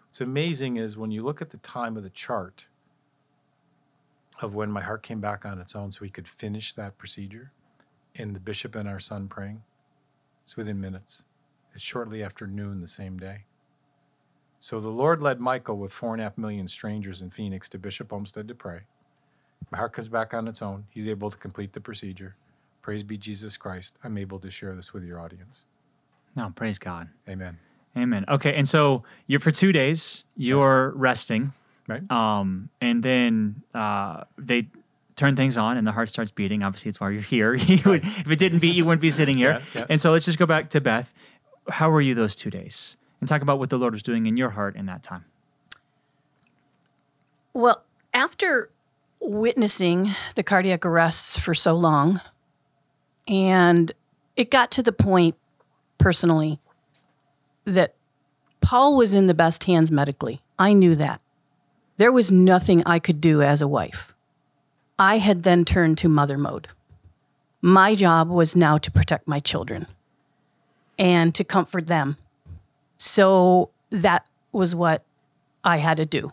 What's 0.09 0.21
amazing 0.21 0.77
is 0.77 0.99
when 0.99 1.11
you 1.11 1.23
look 1.23 1.41
at 1.41 1.51
the 1.51 1.59
time 1.59 1.97
of 1.97 2.03
the 2.03 2.11
chart 2.11 2.67
of 4.43 4.55
when 4.55 4.71
my 4.71 4.81
heart 4.81 5.03
came 5.03 5.21
back 5.21 5.45
on 5.45 5.61
its 5.61 5.77
own 5.77 5.93
so 5.93 6.05
he 6.05 6.11
could 6.11 6.27
finish 6.27 6.73
that 6.73 6.99
procedure, 6.99 7.53
and 8.17 8.35
the 8.35 8.41
bishop 8.41 8.75
and 8.75 8.89
our 8.89 8.99
son 8.99 9.29
praying, 9.29 9.63
it's 10.43 10.57
within 10.57 10.81
minutes. 10.81 11.25
It's 11.75 11.83
shortly 11.83 12.23
after 12.23 12.47
noon 12.47 12.81
the 12.81 12.89
same 12.89 13.19
day. 13.19 13.45
So 14.59 14.81
the 14.81 14.89
Lord 14.89 15.23
led 15.23 15.41
Michael 15.41 15.79
with 15.79 15.93
four 15.93 16.13
and 16.13 16.21
a 16.21 16.25
half 16.25 16.37
million 16.37 16.69
strangers 16.69 17.23
in 17.23 17.31
Phoenix 17.31 17.69
to 17.71 17.79
Bishop 17.79 18.13
Olmsted 18.13 18.49
to 18.49 18.55
pray. 18.55 18.81
My 19.71 19.79
heart 19.79 19.93
comes 19.93 20.09
back 20.09 20.33
on 20.35 20.49
its 20.49 20.63
own. 20.63 20.87
He's 20.91 21.07
able 21.07 21.31
to 21.31 21.37
complete 21.37 21.73
the 21.75 21.81
procedure. 21.81 22.35
Praise 22.83 23.03
be 23.03 23.17
Jesus 23.17 23.57
Christ. 23.57 23.97
I'm 24.03 24.17
able 24.19 24.39
to 24.41 24.51
share 24.51 24.75
this 24.75 24.93
with 24.93 25.05
your 25.05 25.21
audience. 25.21 25.65
No, 26.35 26.53
praise 26.55 26.79
God. 26.79 27.09
Amen. 27.29 27.59
Amen. 27.97 28.25
Okay, 28.29 28.55
and 28.55 28.69
so 28.69 29.03
you're 29.27 29.41
for 29.41 29.51
two 29.51 29.73
days. 29.73 30.25
You're 30.37 30.91
resting, 30.91 31.53
Right? 31.89 32.09
um, 32.11 32.69
and 32.81 33.03
then 33.03 33.63
uh, 33.75 34.25
they 34.39 34.69
turn 35.17 35.35
things 35.37 35.57
on, 35.57 35.77
and 35.77 35.87
the 35.87 35.93
heart 35.93 36.09
starts 36.09 36.31
beating. 36.31 36.63
Obviously, 36.63 36.89
it's 36.89 37.01
why 37.01 37.11
you're 37.11 37.21
here. 37.21 37.55
You 37.67 37.81
would, 37.85 38.05
if 38.05 38.31
it 38.31 38.39
didn't 38.39 38.61
beat, 38.61 38.75
you 38.77 38.85
wouldn't 38.85 39.03
be 39.03 39.11
sitting 39.11 39.37
here. 39.37 39.61
Yeah, 39.75 39.81
yeah. 39.81 39.87
And 39.91 40.01
so 40.01 40.13
let's 40.13 40.25
just 40.25 40.39
go 40.39 40.47
back 40.47 40.71
to 40.71 40.81
Beth. 40.81 41.13
How 41.69 41.91
were 41.91 42.01
you 42.01 42.15
those 42.15 42.35
two 42.37 42.49
days? 42.51 42.97
And 43.21 43.29
talk 43.29 43.43
about 43.43 43.59
what 43.59 43.69
the 43.71 43.77
Lord 43.77 43.93
was 43.93 44.03
doing 44.03 44.27
in 44.27 44.37
your 44.37 44.51
heart 44.51 44.77
in 44.77 44.87
that 44.87 45.03
time. 45.03 45.25
Well, 47.53 47.83
after 48.15 48.71
witnessing 49.21 50.09
the 50.35 50.43
cardiac 50.43 50.85
arrests 50.85 51.39
for 51.39 51.55
so 51.55 51.75
long, 51.75 52.21
and 53.29 53.93
it 54.37 54.51
got 54.51 54.71
to 54.73 54.83
the 54.83 54.93
point 54.93 55.37
personally 55.99 56.59
that 57.65 57.95
Paul 58.61 58.97
was 58.97 59.15
in 59.15 59.27
the 59.27 59.35
best 59.35 59.65
hands 59.65 59.91
medically. 59.91 60.41
I 60.59 60.73
knew 60.73 60.95
that. 60.95 61.21
There 61.97 62.13
was 62.13 62.33
nothing 62.33 62.83
I 62.87 62.99
could 62.99 63.21
do 63.21 63.43
as 63.43 63.61
a 63.61 63.69
wife. 63.69 64.15
I 64.99 65.19
had 65.19 65.43
then 65.43 65.65
turned 65.65 65.99
to 65.99 66.09
mother 66.09 66.39
mode. 66.39 66.69
My 67.63 67.95
job 67.95 68.29
was 68.29 68.57
now 68.57 68.79
to 68.79 68.91
protect 68.91 69.29
my 69.29 69.39
children 69.39 69.87
and 70.99 71.35
to 71.35 71.45
comfort 71.45 71.87
them. 71.87 72.17
So 72.97 73.71
that 73.91 74.29
was 74.53 74.75
what 74.75 75.03
I 75.65 75.79
had 75.79 75.99
to 75.99 76.07
do. 76.07 76.31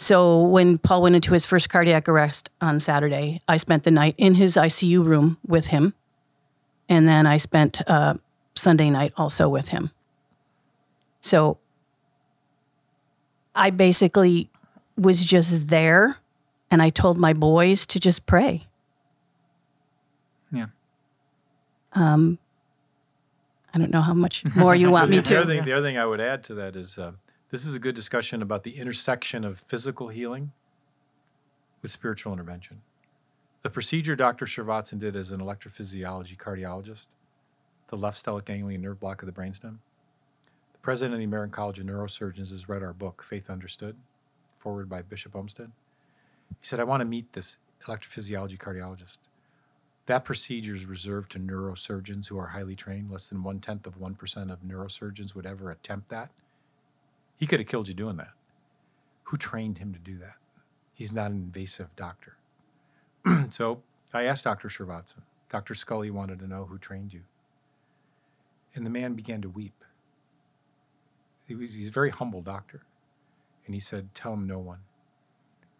So 0.00 0.40
when 0.42 0.78
Paul 0.78 1.02
went 1.02 1.16
into 1.16 1.32
his 1.32 1.44
first 1.44 1.68
cardiac 1.68 2.08
arrest 2.08 2.50
on 2.60 2.78
Saturday, 2.78 3.42
I 3.48 3.56
spent 3.56 3.82
the 3.82 3.90
night 3.90 4.14
in 4.16 4.34
his 4.34 4.54
ICU 4.56 5.04
room 5.04 5.38
with 5.44 5.68
him. 5.68 5.92
And 6.88 7.08
then 7.08 7.26
I 7.26 7.36
spent 7.36 7.82
uh, 7.88 8.14
Sunday 8.54 8.90
night 8.90 9.12
also 9.16 9.48
with 9.48 9.70
him. 9.70 9.90
So 11.18 11.58
I 13.56 13.70
basically 13.70 14.50
was 14.96 15.26
just 15.26 15.68
there 15.68 16.18
and 16.70 16.80
I 16.80 16.90
told 16.90 17.18
my 17.18 17.32
boys 17.32 17.84
to 17.86 17.98
just 17.98 18.24
pray. 18.24 18.66
Yeah. 20.52 20.66
Um, 21.94 22.38
I 23.74 23.78
don't 23.78 23.90
know 23.90 24.02
how 24.02 24.14
much 24.14 24.44
more 24.54 24.76
you 24.76 24.92
want 24.92 25.10
me 25.10 25.18
the, 25.18 25.38
other 25.38 25.40
to. 25.40 25.46
thing, 25.48 25.64
the 25.64 25.72
other 25.72 25.84
thing 25.88 25.98
I 25.98 26.06
would 26.06 26.20
add 26.20 26.44
to 26.44 26.54
that 26.54 26.76
is 26.76 26.98
uh, 26.98 27.14
this 27.50 27.64
is 27.64 27.74
a 27.74 27.78
good 27.78 27.94
discussion 27.94 28.42
about 28.42 28.62
the 28.62 28.76
intersection 28.76 29.44
of 29.44 29.58
physical 29.58 30.08
healing 30.08 30.52
with 31.80 31.90
spiritual 31.90 32.32
intervention. 32.32 32.82
The 33.62 33.70
procedure 33.70 34.14
Dr. 34.14 34.44
Srivathsan 34.44 34.98
did 34.98 35.16
as 35.16 35.30
an 35.30 35.40
electrophysiology 35.40 36.36
cardiologist, 36.36 37.06
the 37.88 37.96
left 37.96 38.22
stellate 38.22 38.44
ganglion 38.44 38.82
nerve 38.82 39.00
block 39.00 39.22
of 39.22 39.26
the 39.26 39.32
brainstem. 39.32 39.78
The 40.72 40.78
president 40.82 41.14
of 41.14 41.18
the 41.18 41.24
American 41.24 41.52
College 41.52 41.78
of 41.78 41.86
Neurosurgeons 41.86 42.50
has 42.50 42.68
read 42.68 42.82
our 42.82 42.92
book, 42.92 43.22
Faith 43.22 43.48
Understood, 43.48 43.96
forwarded 44.58 44.90
by 44.90 45.02
Bishop 45.02 45.34
Olmsted. 45.34 45.70
He 46.50 46.66
said, 46.66 46.80
I 46.80 46.84
want 46.84 47.00
to 47.00 47.06
meet 47.06 47.32
this 47.32 47.58
electrophysiology 47.82 48.58
cardiologist. 48.58 49.18
That 50.06 50.24
procedure 50.24 50.74
is 50.74 50.86
reserved 50.86 51.32
to 51.32 51.38
neurosurgeons 51.38 52.28
who 52.28 52.38
are 52.38 52.48
highly 52.48 52.74
trained. 52.74 53.10
Less 53.10 53.28
than 53.28 53.42
one 53.42 53.60
tenth 53.60 53.86
of 53.86 53.98
1% 53.98 54.52
of 54.52 54.60
neurosurgeons 54.60 55.34
would 55.34 55.46
ever 55.46 55.70
attempt 55.70 56.08
that. 56.08 56.30
He 57.38 57.46
could 57.46 57.60
have 57.60 57.68
killed 57.68 57.88
you 57.88 57.94
doing 57.94 58.16
that. 58.16 58.32
Who 59.24 59.36
trained 59.36 59.78
him 59.78 59.92
to 59.92 59.98
do 59.98 60.18
that? 60.18 60.36
He's 60.94 61.12
not 61.12 61.30
an 61.30 61.36
invasive 61.36 61.94
doctor. 61.94 62.36
so 63.50 63.82
I 64.12 64.24
asked 64.24 64.44
Dr. 64.44 64.68
Srivathsan. 64.68 65.22
Dr. 65.48 65.74
Scully 65.74 66.10
wanted 66.10 66.40
to 66.40 66.48
know 66.48 66.64
who 66.64 66.78
trained 66.78 67.12
you. 67.12 67.22
And 68.74 68.84
the 68.84 68.90
man 68.90 69.14
began 69.14 69.40
to 69.42 69.48
weep. 69.48 69.84
He 71.46 71.54
was, 71.54 71.74
he's 71.74 71.88
a 71.88 71.92
very 71.92 72.10
humble 72.10 72.42
doctor. 72.42 72.82
And 73.64 73.74
he 73.74 73.80
said, 73.80 74.14
Tell 74.14 74.34
him 74.34 74.46
no 74.46 74.58
one. 74.58 74.80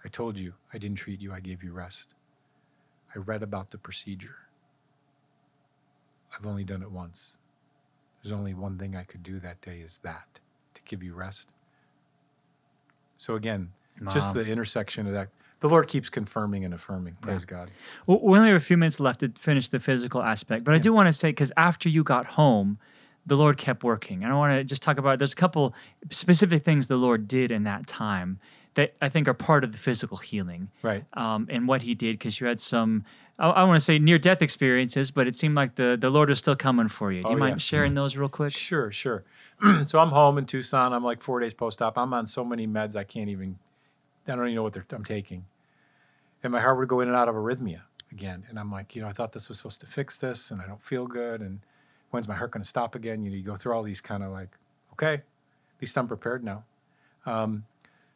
I 0.05 0.09
told 0.09 0.39
you 0.39 0.55
I 0.73 0.79
didn't 0.79 0.99
treat 0.99 1.21
you, 1.21 1.33
I 1.33 1.41
gave 1.41 1.65
you 1.65 1.73
rest. 1.73 2.15
I 3.15 3.19
read 3.19 3.43
about 3.43 3.71
the 3.71 3.79
procedure. 3.79 4.37
I've 6.35 6.47
only 6.47 6.65
done 6.65 6.83
it 6.83 6.93
once. 6.93 7.39
There's 8.23 8.33
only 8.33 8.55
one 8.55 8.79
thing 8.79 8.95
I 8.95 9.03
could 9.03 9.23
do 9.23 9.41
that 9.41 9.61
day 9.61 9.79
is 9.79 9.99
that 9.99 10.41
give 10.89 11.03
you 11.03 11.15
rest. 11.15 11.51
So 13.17 13.35
again, 13.35 13.71
just 14.11 14.35
the 14.35 14.47
intersection 14.47 15.07
of 15.07 15.13
that. 15.13 15.29
The 15.61 15.69
Lord 15.69 15.89
keeps 15.89 16.09
confirming 16.09 16.65
and 16.65 16.73
affirming. 16.73 17.17
Praise 17.21 17.45
God. 17.45 17.71
Well, 18.07 18.21
we 18.23 18.39
only 18.39 18.49
have 18.51 18.57
a 18.57 18.61
few 18.61 18.77
minutes 18.77 19.01
left 19.01 19.21
to 19.21 19.29
finish 19.31 19.69
the 19.69 19.81
physical 19.81 20.23
aspect, 20.23 20.63
but 20.65 20.73
I 20.75 20.79
do 20.79 20.93
want 20.93 21.09
to 21.09 21.13
say 21.13 21.31
because 21.31 21.53
after 21.57 21.89
you 21.89 22.05
got 22.05 22.27
home, 22.27 22.79
the 23.27 23.37
Lord 23.37 23.57
kept 23.59 23.83
working. 23.83 24.23
And 24.23 24.33
I 24.33 24.37
want 24.37 24.53
to 24.57 24.63
just 24.65 24.83
talk 24.83 24.99
about 24.99 25.19
there's 25.19 25.33
a 25.33 25.37
couple 25.37 25.75
specific 26.11 26.63
things 26.63 26.87
the 26.87 26.97
Lord 26.97 27.27
did 27.27 27.51
in 27.51 27.65
that 27.65 27.87
time 27.89 28.39
that 28.75 28.95
I 29.03 29.09
think 29.09 29.27
are 29.27 29.35
part 29.35 29.65
of 29.65 29.73
the 29.73 29.79
physical 29.79 30.19
healing 30.19 30.69
Right. 30.83 31.05
um, 31.15 31.49
and 31.51 31.67
what 31.67 31.83
He 31.83 31.95
did 31.97 32.13
because 32.19 32.41
you 32.41 32.47
had 32.47 32.61
some 32.61 33.05
I, 33.37 33.49
I 33.51 33.65
want 33.65 33.77
to 33.77 33.85
say 33.85 33.99
near 33.99 34.19
death 34.19 34.41
experiences, 34.43 35.11
but 35.11 35.27
it 35.27 35.35
seemed 35.35 35.57
like 35.57 35.75
the, 35.75 35.97
the 36.01 36.11
Lord 36.11 36.29
was 36.29 36.39
still 36.39 36.57
coming 36.57 36.87
for 36.89 37.11
you. 37.13 37.23
Do 37.25 37.31
you 37.31 37.35
Oh, 37.37 37.39
mind 37.39 37.55
yeah. 37.55 37.59
sharing 37.59 37.95
those 37.95 38.17
real 38.17 38.29
quick? 38.29 38.53
Sure, 38.53 38.91
sure. 38.93 39.25
so 39.87 39.99
I'm 39.99 40.11
home 40.11 40.39
in 40.39 40.47
Tucson. 40.47 40.93
I'm 40.93 41.05
like 41.05 41.21
four 41.21 41.41
days 41.41 41.55
post 41.55 41.83
op. 41.83 41.99
I'm 41.99 42.15
on 42.15 42.27
so 42.27 42.45
many 42.45 42.67
meds 42.67 42.97
I 42.97 43.05
can't 43.05 43.29
even. 43.29 43.59
I 44.29 44.33
don't 44.33 44.45
even 44.45 44.57
know 44.57 44.63
what 44.63 44.77
I'm 44.93 45.05
taking, 45.05 45.47
and 46.43 46.53
my 46.53 46.61
heart 46.61 46.79
would 46.79 46.89
go 46.89 47.01
in 47.01 47.09
and 47.09 47.17
out 47.17 47.29
of 47.29 47.35
arrhythmia 47.35 47.83
again. 48.13 48.45
And 48.49 48.59
I'm 48.59 48.71
like, 48.71 48.95
you 48.95 49.01
know, 49.01 49.09
I 49.09 49.13
thought 49.13 49.33
this 49.33 49.49
was 49.49 49.59
supposed 49.59 49.81
to 49.81 49.87
fix 49.87 50.17
this, 50.19 50.51
and 50.51 50.61
I 50.61 50.67
don't 50.67 50.83
feel 50.83 51.07
good. 51.07 51.41
And 51.41 51.61
when's 52.11 52.29
my 52.29 52.35
heart 52.35 52.51
going 52.51 52.63
to 52.63 52.69
stop 52.69 52.95
again? 52.95 53.23
You 53.23 53.31
know, 53.31 53.37
you 53.37 53.43
go 53.43 53.57
through 53.57 53.73
all 53.75 53.83
these 53.83 54.03
kind 54.03 54.23
of 54.23 54.31
like, 54.31 54.51
okay, 54.93 55.15
at 55.15 55.23
least 55.81 55.97
I'm 55.97 56.09
prepared 56.09 56.45
now. 56.45 56.65
Um, 57.25 57.65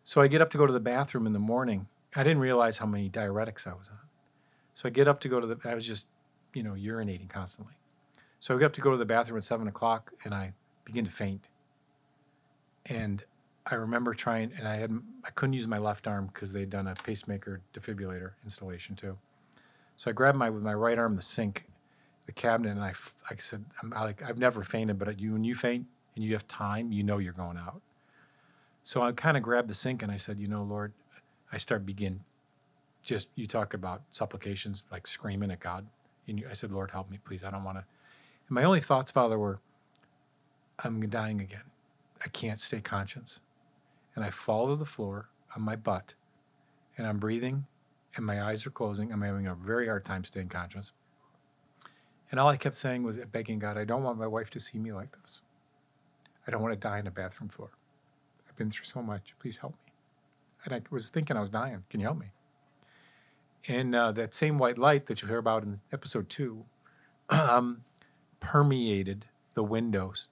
so 0.05 0.21
I 0.21 0.27
get 0.27 0.41
up 0.41 0.51
to 0.51 0.59
go 0.59 0.67
to 0.67 0.73
the 0.73 0.81
bathroom 0.81 1.27
in 1.27 1.33
the 1.33 1.39
morning. 1.39 1.87
I 2.15 2.23
didn't 2.23 2.41
realize 2.41 2.79
how 2.79 2.87
many 2.87 3.09
diuretics 3.09 3.67
I 3.67 3.75
was 3.75 3.89
on. 3.89 3.99
So 4.75 4.89
I 4.89 4.91
get 4.91 5.09
up 5.09 5.21
to 5.21 5.29
go 5.29 5.41
to 5.41 5.47
the. 5.47 5.59
I 5.69 5.75
was 5.75 5.87
just, 5.87 6.07
you 6.53 6.63
know, 6.63 6.73
urinating 6.73 7.29
constantly. 7.29 7.75
So 8.39 8.55
I 8.55 8.59
get 8.59 8.67
up 8.67 8.73
to 8.75 8.81
go 8.81 8.91
to 8.91 8.97
the 8.97 9.07
bathroom 9.07 9.39
at 9.39 9.45
seven 9.45 9.67
o'clock, 9.67 10.13
and 10.25 10.35
I 10.35 10.53
begin 10.85 11.05
to 11.05 11.11
faint. 11.11 11.49
And 12.87 13.23
I 13.67 13.77
remember 13.77 14.15
trying, 14.15 14.53
and 14.59 14.67
I 14.67 14.77
had 14.77 14.91
I 15.25 15.31
couldn't 15.31 15.55
use 15.55 15.69
my 15.69 15.79
left 15.79 16.07
arm 16.07 16.31
because 16.33 16.53
they'd 16.53 16.71
done 16.71 16.87
a 16.87 16.95
pacemaker 16.95 17.61
defibrillator 17.73 18.33
installation 18.43 18.97
too. 18.97 19.19
So 19.97 20.11
I 20.11 20.15
grabbed 20.15 20.39
my 20.39 20.51
with 20.51 20.63
my 20.63 20.75
right 20.75 20.99
arm 20.99 21.15
the 21.15 21.23
sink, 21.23 21.67
the 22.27 22.33
cabinet, 22.33 22.71
and 22.71 22.83
I, 22.83 22.93
said, 23.37 23.65
I'm 23.83 23.93
I 23.95 24.05
like 24.05 24.23
I've 24.23 24.39
never 24.39 24.65
fainted, 24.65 24.99
but 24.99 25.21
you 25.21 25.35
when 25.35 25.45
you 25.45 25.55
faint 25.55 25.87
and 26.15 26.25
you 26.25 26.33
have 26.33 26.49
time, 26.49 26.93
you 26.93 27.03
know 27.03 27.19
you're 27.19 27.33
going 27.33 27.57
out. 27.57 27.81
So 28.83 29.03
I 29.03 29.13
kind 29.13 29.37
of 29.37 29.43
grabbed 29.43 29.69
the 29.69 29.75
sink 29.75 30.03
and 30.03 30.11
I 30.11 30.17
said, 30.17 30.41
you 30.41 30.49
know, 30.49 30.63
Lord, 30.63 30.93
I 31.53 31.57
start 31.57 31.87
begin, 31.87 32.21
just 33.05 33.29
you 33.37 33.47
talk 33.47 33.75
about 33.75 34.03
supplications 34.11 34.83
like 34.91 35.07
screaming 35.07 35.51
at 35.53 35.61
God, 35.61 35.87
and 36.27 36.41
you, 36.41 36.47
I 36.51 36.55
said, 36.55 36.73
Lord, 36.73 36.91
help 36.91 37.11
me, 37.11 37.19
please. 37.23 37.45
I 37.45 37.51
don't 37.51 37.65
want 37.65 37.79
to. 37.79 37.85
And 38.49 38.55
my 38.55 38.65
only 38.65 38.81
thoughts, 38.81 39.11
Father, 39.11 39.39
were, 39.39 39.61
I'm 40.85 41.09
dying 41.09 41.41
again. 41.41 41.65
I 42.25 42.29
can't 42.29 42.61
stay 42.61 42.81
conscious. 42.81 43.41
And 44.15 44.25
I 44.25 44.31
fall 44.31 44.69
to 44.69 44.77
the 44.77 44.85
floor 44.85 45.29
on 45.57 45.63
my 45.63 45.77
butt, 45.77 46.15
and 46.97 47.07
I'm 47.07 47.19
breathing, 47.19 47.67
and 48.15 48.27
my 48.27 48.43
eyes 48.43 48.67
are 48.67 48.71
closing. 48.71 49.13
I'm 49.13 49.23
having 49.23 49.47
a 49.47 49.55
very 49.55 49.87
hard 49.87 50.05
time 50.05 50.25
staying 50.25 50.49
conscious. 50.49 50.93
And 52.31 52.41
all 52.41 52.49
I 52.49 52.57
kept 52.57 52.77
saying 52.77 53.03
was 53.03 53.19
begging 53.31 53.59
God, 53.59 53.77
I 53.77 53.85
don't 53.85 54.03
want 54.03 54.19
my 54.19 54.27
wife 54.27 54.51
to 54.51 54.61
see 54.61 54.79
me 54.79 54.93
like 54.93 55.19
this. 55.21 55.43
I 56.47 56.51
don't 56.51 56.63
want 56.63 56.73
to 56.73 56.81
die 56.81 56.99
on 56.99 57.07
a 57.07 57.11
bathroom 57.11 57.49
floor. 57.49 57.71
I've 58.49 58.57
been 58.57 58.71
through 58.71 58.85
so 58.85 59.03
much. 59.03 59.35
Please 59.39 59.59
help 59.59 59.75
me. 59.87 59.93
And 60.65 60.75
I 60.75 60.81
was 60.91 61.11
thinking 61.11 61.37
I 61.37 61.41
was 61.41 61.51
dying. 61.51 61.85
Can 61.91 62.01
you 62.01 62.07
help 62.07 62.19
me? 62.19 62.33
And 63.69 63.95
uh, 63.95 64.13
that 64.13 64.35
same 64.35 64.59
white 64.59 64.79
light 64.79 65.07
that 65.07 65.23
you 65.23 65.29
hear 65.29 65.39
about 65.39 65.63
in 65.63 65.81
episode 65.93 66.29
two 66.29 66.65
um, 67.29 67.85
permeated 68.41 69.27
the 69.55 69.63
windows 69.63 70.31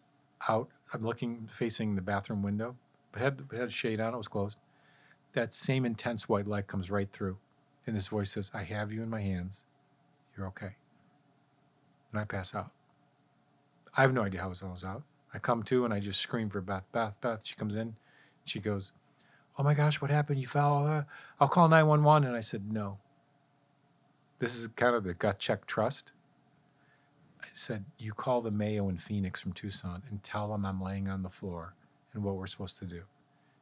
out. 0.48 0.68
I'm 0.92 1.02
looking, 1.02 1.46
facing 1.46 1.94
the 1.94 2.02
bathroom 2.02 2.42
window, 2.42 2.76
but 3.12 3.22
had, 3.22 3.48
but 3.48 3.58
had 3.58 3.68
a 3.68 3.72
shade 3.72 4.00
on. 4.00 4.14
It 4.14 4.16
was 4.16 4.28
closed. 4.28 4.58
That 5.32 5.54
same 5.54 5.84
intense 5.84 6.28
white 6.28 6.46
light 6.46 6.66
comes 6.66 6.90
right 6.90 7.10
through. 7.10 7.38
And 7.86 7.94
this 7.96 8.08
voice 8.08 8.32
says, 8.32 8.50
I 8.52 8.64
have 8.64 8.92
you 8.92 9.02
in 9.02 9.10
my 9.10 9.20
hands. 9.20 9.64
You're 10.36 10.46
okay. 10.48 10.74
And 12.12 12.20
I 12.20 12.24
pass 12.24 12.54
out. 12.54 12.70
I 13.96 14.02
have 14.02 14.12
no 14.12 14.22
idea 14.22 14.40
how 14.40 14.46
I 14.46 14.50
was 14.50 14.84
out. 14.84 15.02
I 15.32 15.38
come 15.38 15.62
to 15.64 15.84
and 15.84 15.94
I 15.94 16.00
just 16.00 16.20
scream 16.20 16.50
for 16.50 16.60
Beth. 16.60 16.84
Beth, 16.92 17.20
Beth. 17.20 17.44
She 17.44 17.54
comes 17.54 17.76
in. 17.76 17.94
She 18.44 18.58
goes, 18.58 18.92
Oh 19.58 19.62
my 19.62 19.74
gosh, 19.74 20.00
what 20.00 20.10
happened? 20.10 20.40
You 20.40 20.46
fell. 20.46 20.86
Uh, 20.86 21.02
I'll 21.40 21.48
call 21.48 21.68
911. 21.68 22.26
And 22.26 22.36
I 22.36 22.40
said, 22.40 22.72
No. 22.72 22.98
This 24.38 24.56
is 24.56 24.68
kind 24.68 24.96
of 24.96 25.04
the 25.04 25.14
gut 25.14 25.38
check 25.38 25.66
trust. 25.66 26.12
I 27.42 27.48
said, 27.54 27.84
You 27.98 28.12
call 28.12 28.40
the 28.40 28.50
Mayo 28.50 28.88
in 28.88 28.96
Phoenix 28.96 29.40
from 29.40 29.52
Tucson 29.52 30.02
and 30.08 30.22
tell 30.22 30.48
them 30.48 30.64
I'm 30.64 30.82
laying 30.82 31.08
on 31.08 31.22
the 31.22 31.28
floor 31.28 31.74
and 32.12 32.22
what 32.22 32.36
we're 32.36 32.46
supposed 32.46 32.78
to 32.80 32.86
do. 32.86 33.02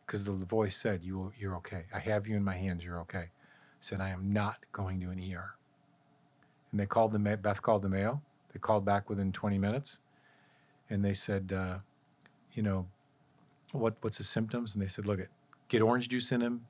Because 0.06 0.24
the 0.24 0.32
voice 0.32 0.76
said, 0.76 1.02
you, 1.02 1.32
You're 1.38 1.56
okay. 1.56 1.84
I 1.94 1.98
have 1.98 2.26
you 2.26 2.36
in 2.36 2.44
my 2.44 2.56
hands. 2.56 2.84
You're 2.84 3.00
okay. 3.00 3.18
I 3.18 3.80
said, 3.80 4.00
I 4.00 4.10
am 4.10 4.32
not 4.32 4.58
going 4.72 5.00
to 5.00 5.10
an 5.10 5.20
ER. 5.20 5.54
And 6.70 6.80
they 6.80 6.86
called 6.86 7.12
the 7.12 7.18
Beth 7.18 7.62
called 7.62 7.82
the 7.82 7.88
Mayo. 7.88 8.22
They 8.52 8.58
called 8.58 8.84
back 8.84 9.08
within 9.08 9.32
20 9.32 9.58
minutes 9.58 10.00
and 10.90 11.04
they 11.04 11.12
said, 11.12 11.52
uh, 11.52 11.78
you 12.52 12.62
know, 12.62 12.86
what 13.72 13.96
what's 14.00 14.18
his 14.18 14.28
symptoms? 14.28 14.74
And 14.74 14.82
they 14.82 14.88
said, 14.88 15.06
look, 15.06 15.20
get 15.68 15.82
orange 15.82 16.08
juice 16.08 16.32
in 16.32 16.40
him, 16.40 16.66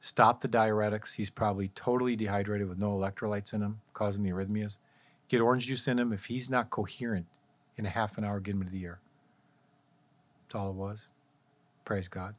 stop 0.00 0.40
the 0.40 0.48
diuretics. 0.48 1.16
He's 1.16 1.30
probably 1.30 1.68
totally 1.68 2.16
dehydrated 2.16 2.68
with 2.68 2.78
no 2.78 2.96
electrolytes 2.96 3.52
in 3.52 3.62
him, 3.62 3.80
causing 3.92 4.22
the 4.22 4.30
arrhythmias. 4.30 4.78
Get 5.28 5.40
orange 5.40 5.66
juice 5.66 5.88
in 5.88 5.98
him. 5.98 6.12
If 6.12 6.26
he's 6.26 6.48
not 6.48 6.70
coherent 6.70 7.26
in 7.76 7.86
a 7.86 7.90
half 7.90 8.16
an 8.18 8.24
hour, 8.24 8.40
get 8.40 8.54
him 8.54 8.64
to 8.64 8.70
the 8.70 8.86
ER. 8.86 8.98
That's 10.44 10.54
all 10.54 10.70
it 10.70 10.76
was. 10.76 11.08
Praise 11.84 12.08
God. 12.08 12.34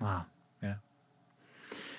Wow. 0.00 0.26
Yeah. 0.62 0.74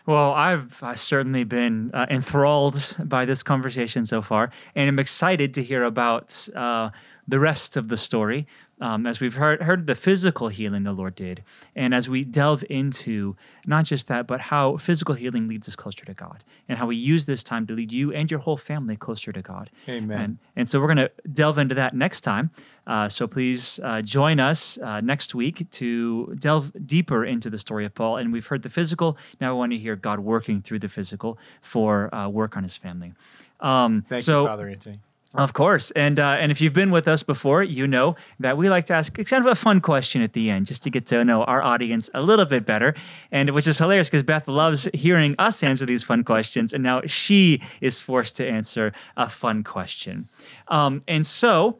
Well, 0.05 0.33
I've 0.33 0.83
uh, 0.83 0.95
certainly 0.95 1.43
been 1.43 1.91
uh, 1.93 2.05
enthralled 2.09 2.97
by 3.03 3.25
this 3.25 3.41
conversation 3.41 4.05
so 4.05 4.21
far, 4.21 4.51
and 4.75 4.87
I'm 4.87 4.99
excited 4.99 5.53
to 5.55 5.63
hear 5.63 5.83
about 5.83 6.47
uh, 6.55 6.91
the 7.27 7.39
rest 7.39 7.77
of 7.77 7.89
the 7.89 7.97
story. 7.97 8.47
Um, 8.81 9.05
as 9.05 9.21
we've 9.21 9.35
heard, 9.35 9.61
heard 9.61 9.87
the 9.87 9.95
physical 9.95 10.49
healing 10.49 10.83
the 10.83 10.91
Lord 10.91 11.15
did, 11.15 11.43
and 11.77 11.95
as 11.95 12.09
we 12.09 12.25
delve 12.25 12.65
into 12.69 13.37
not 13.65 13.85
just 13.85 14.09
that, 14.09 14.27
but 14.27 14.41
how 14.41 14.75
physical 14.75 15.15
healing 15.15 15.47
leads 15.47 15.69
us 15.69 15.77
closer 15.77 16.03
to 16.03 16.13
God, 16.13 16.43
and 16.67 16.77
how 16.77 16.87
we 16.87 16.97
use 16.97 17.25
this 17.25 17.41
time 17.41 17.65
to 17.67 17.73
lead 17.73 17.93
you 17.93 18.11
and 18.11 18.29
your 18.29 18.41
whole 18.41 18.57
family 18.57 18.97
closer 18.97 19.31
to 19.31 19.41
God. 19.41 19.69
Amen. 19.87 20.19
And, 20.19 20.37
and 20.57 20.69
so 20.69 20.81
we're 20.81 20.93
going 20.93 20.97
to 20.97 21.11
delve 21.31 21.57
into 21.57 21.73
that 21.75 21.93
next 21.93 22.21
time. 22.21 22.51
Uh, 22.85 23.07
so 23.07 23.27
please 23.27 23.79
uh, 23.81 24.01
join 24.01 24.41
us 24.41 24.77
uh, 24.79 24.99
next 24.99 25.33
week 25.33 25.69
to 25.71 26.35
delve 26.37 26.73
deeper 26.85 27.23
into 27.23 27.49
the 27.49 27.57
story 27.57 27.85
of 27.85 27.95
Paul. 27.95 28.17
And 28.17 28.33
we've 28.33 28.45
heard 28.45 28.61
the 28.61 28.69
physical. 28.69 29.17
Now 29.39 29.53
we 29.53 29.59
want 29.59 29.71
to 29.71 29.77
hear 29.77 29.95
God 29.95 30.19
working 30.19 30.61
through 30.61 30.79
the 30.79 30.89
physical 30.89 31.37
for 31.61 32.13
uh, 32.13 32.27
work 32.27 32.57
on 32.57 32.63
his 32.63 32.77
family. 32.77 33.13
Um, 33.61 34.03
Thank 34.07 34.23
so, 34.23 34.41
you, 34.41 34.47
Father 34.47 34.67
Anthony. 34.67 34.99
Of 35.37 35.53
course. 35.53 35.91
And 35.91 36.19
uh, 36.19 36.37
and 36.39 36.51
if 36.51 36.61
you've 36.61 36.73
been 36.73 36.91
with 36.91 37.07
us 37.07 37.23
before, 37.23 37.63
you 37.63 37.87
know 37.87 38.15
that 38.39 38.57
we 38.57 38.69
like 38.69 38.85
to 38.85 38.93
ask 38.93 39.13
kind 39.15 39.45
of 39.45 39.51
a 39.51 39.55
fun 39.55 39.81
question 39.81 40.21
at 40.21 40.33
the 40.33 40.49
end 40.49 40.65
just 40.65 40.83
to 40.83 40.89
get 40.89 41.05
to 41.07 41.23
know 41.25 41.43
our 41.43 41.61
audience 41.61 42.09
a 42.13 42.21
little 42.21 42.45
bit 42.45 42.65
better. 42.65 42.95
And 43.31 43.49
which 43.51 43.67
is 43.67 43.77
hilarious 43.77 44.07
because 44.09 44.23
Beth 44.23 44.47
loves 44.47 44.89
hearing 44.93 45.35
us 45.37 45.63
answer 45.63 45.85
these 45.85 46.03
fun 46.03 46.23
questions. 46.23 46.73
And 46.73 46.83
now 46.83 47.01
she 47.05 47.61
is 47.81 47.99
forced 47.99 48.35
to 48.37 48.47
answer 48.47 48.93
a 49.17 49.27
fun 49.29 49.63
question. 49.63 50.27
Um, 50.67 51.03
and 51.07 51.25
so 51.25 51.79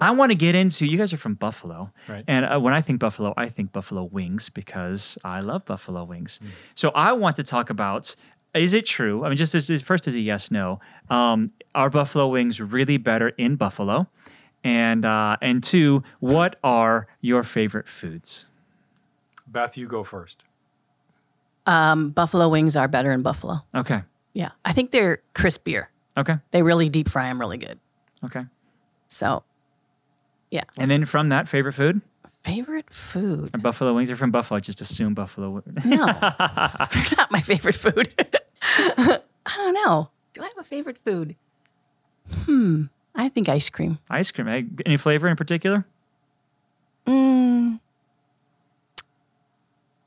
I 0.00 0.12
want 0.12 0.32
to 0.32 0.36
get 0.36 0.54
into 0.54 0.86
you 0.86 0.96
guys 0.96 1.12
are 1.12 1.18
from 1.18 1.34
Buffalo. 1.34 1.92
Right. 2.08 2.24
And 2.26 2.46
uh, 2.46 2.58
when 2.58 2.72
I 2.72 2.80
think 2.80 3.00
Buffalo, 3.00 3.34
I 3.36 3.48
think 3.48 3.72
Buffalo 3.72 4.04
wings 4.04 4.48
because 4.48 5.18
I 5.22 5.40
love 5.40 5.64
Buffalo 5.66 6.04
wings. 6.04 6.40
So 6.74 6.90
I 6.94 7.12
want 7.12 7.36
to 7.36 7.42
talk 7.42 7.68
about 7.68 8.16
is 8.54 8.74
it 8.74 8.86
true? 8.86 9.24
I 9.24 9.28
mean, 9.28 9.36
just 9.36 9.54
as, 9.54 9.70
as 9.70 9.82
first 9.82 10.06
as 10.08 10.14
a 10.14 10.20
yes 10.20 10.50
no, 10.50 10.80
um, 11.08 11.52
are 11.74 11.90
Buffalo 11.90 12.28
wings 12.28 12.60
really 12.60 12.96
better 12.96 13.28
in 13.30 13.56
Buffalo? 13.56 14.08
And 14.62 15.04
uh, 15.04 15.36
and 15.40 15.62
two, 15.64 16.02
what 16.20 16.56
are 16.62 17.06
your 17.22 17.42
favorite 17.42 17.88
foods? 17.88 18.46
Beth, 19.46 19.76
you 19.78 19.86
go 19.88 20.04
first. 20.04 20.42
Um, 21.66 22.10
buffalo 22.10 22.48
wings 22.48 22.74
are 22.76 22.88
better 22.88 23.10
in 23.10 23.22
Buffalo. 23.22 23.58
Okay, 23.74 24.02
Yeah, 24.32 24.50
I 24.64 24.72
think 24.72 24.90
they're 24.90 25.22
crispier. 25.34 25.84
okay, 26.16 26.38
They 26.52 26.62
really 26.62 26.88
deep 26.88 27.08
fry 27.08 27.24
them 27.24 27.38
really 27.40 27.58
good. 27.58 27.78
okay. 28.24 28.44
So, 29.08 29.42
yeah. 30.50 30.64
And 30.78 30.90
then 30.90 31.04
from 31.04 31.28
that, 31.30 31.48
favorite 31.48 31.74
food? 31.74 32.00
Favorite 32.44 32.90
food? 32.90 33.50
Are 33.54 33.58
Buffalo 33.58 33.92
wings 33.94 34.10
are 34.10 34.16
from 34.16 34.30
Buffalo. 34.30 34.56
I 34.56 34.60
just 34.60 34.80
assume 34.80 35.14
Buffalo. 35.14 35.62
No, 35.84 36.06
they're 36.06 37.16
not 37.16 37.30
my 37.30 37.40
favorite 37.40 37.74
food. 37.74 38.08
I 39.46 39.56
don't 39.56 39.74
know. 39.74 40.10
Do 40.34 40.42
I 40.42 40.46
have 40.46 40.58
a 40.58 40.64
favorite 40.64 40.98
food? 40.98 41.34
Hmm. 42.44 42.84
I 43.14 43.28
think 43.28 43.48
ice 43.48 43.68
cream. 43.70 43.98
Ice 44.08 44.30
cream. 44.30 44.48
Any 44.86 44.96
flavor 44.96 45.28
in 45.28 45.36
particular? 45.36 45.84
Mm, 47.06 47.80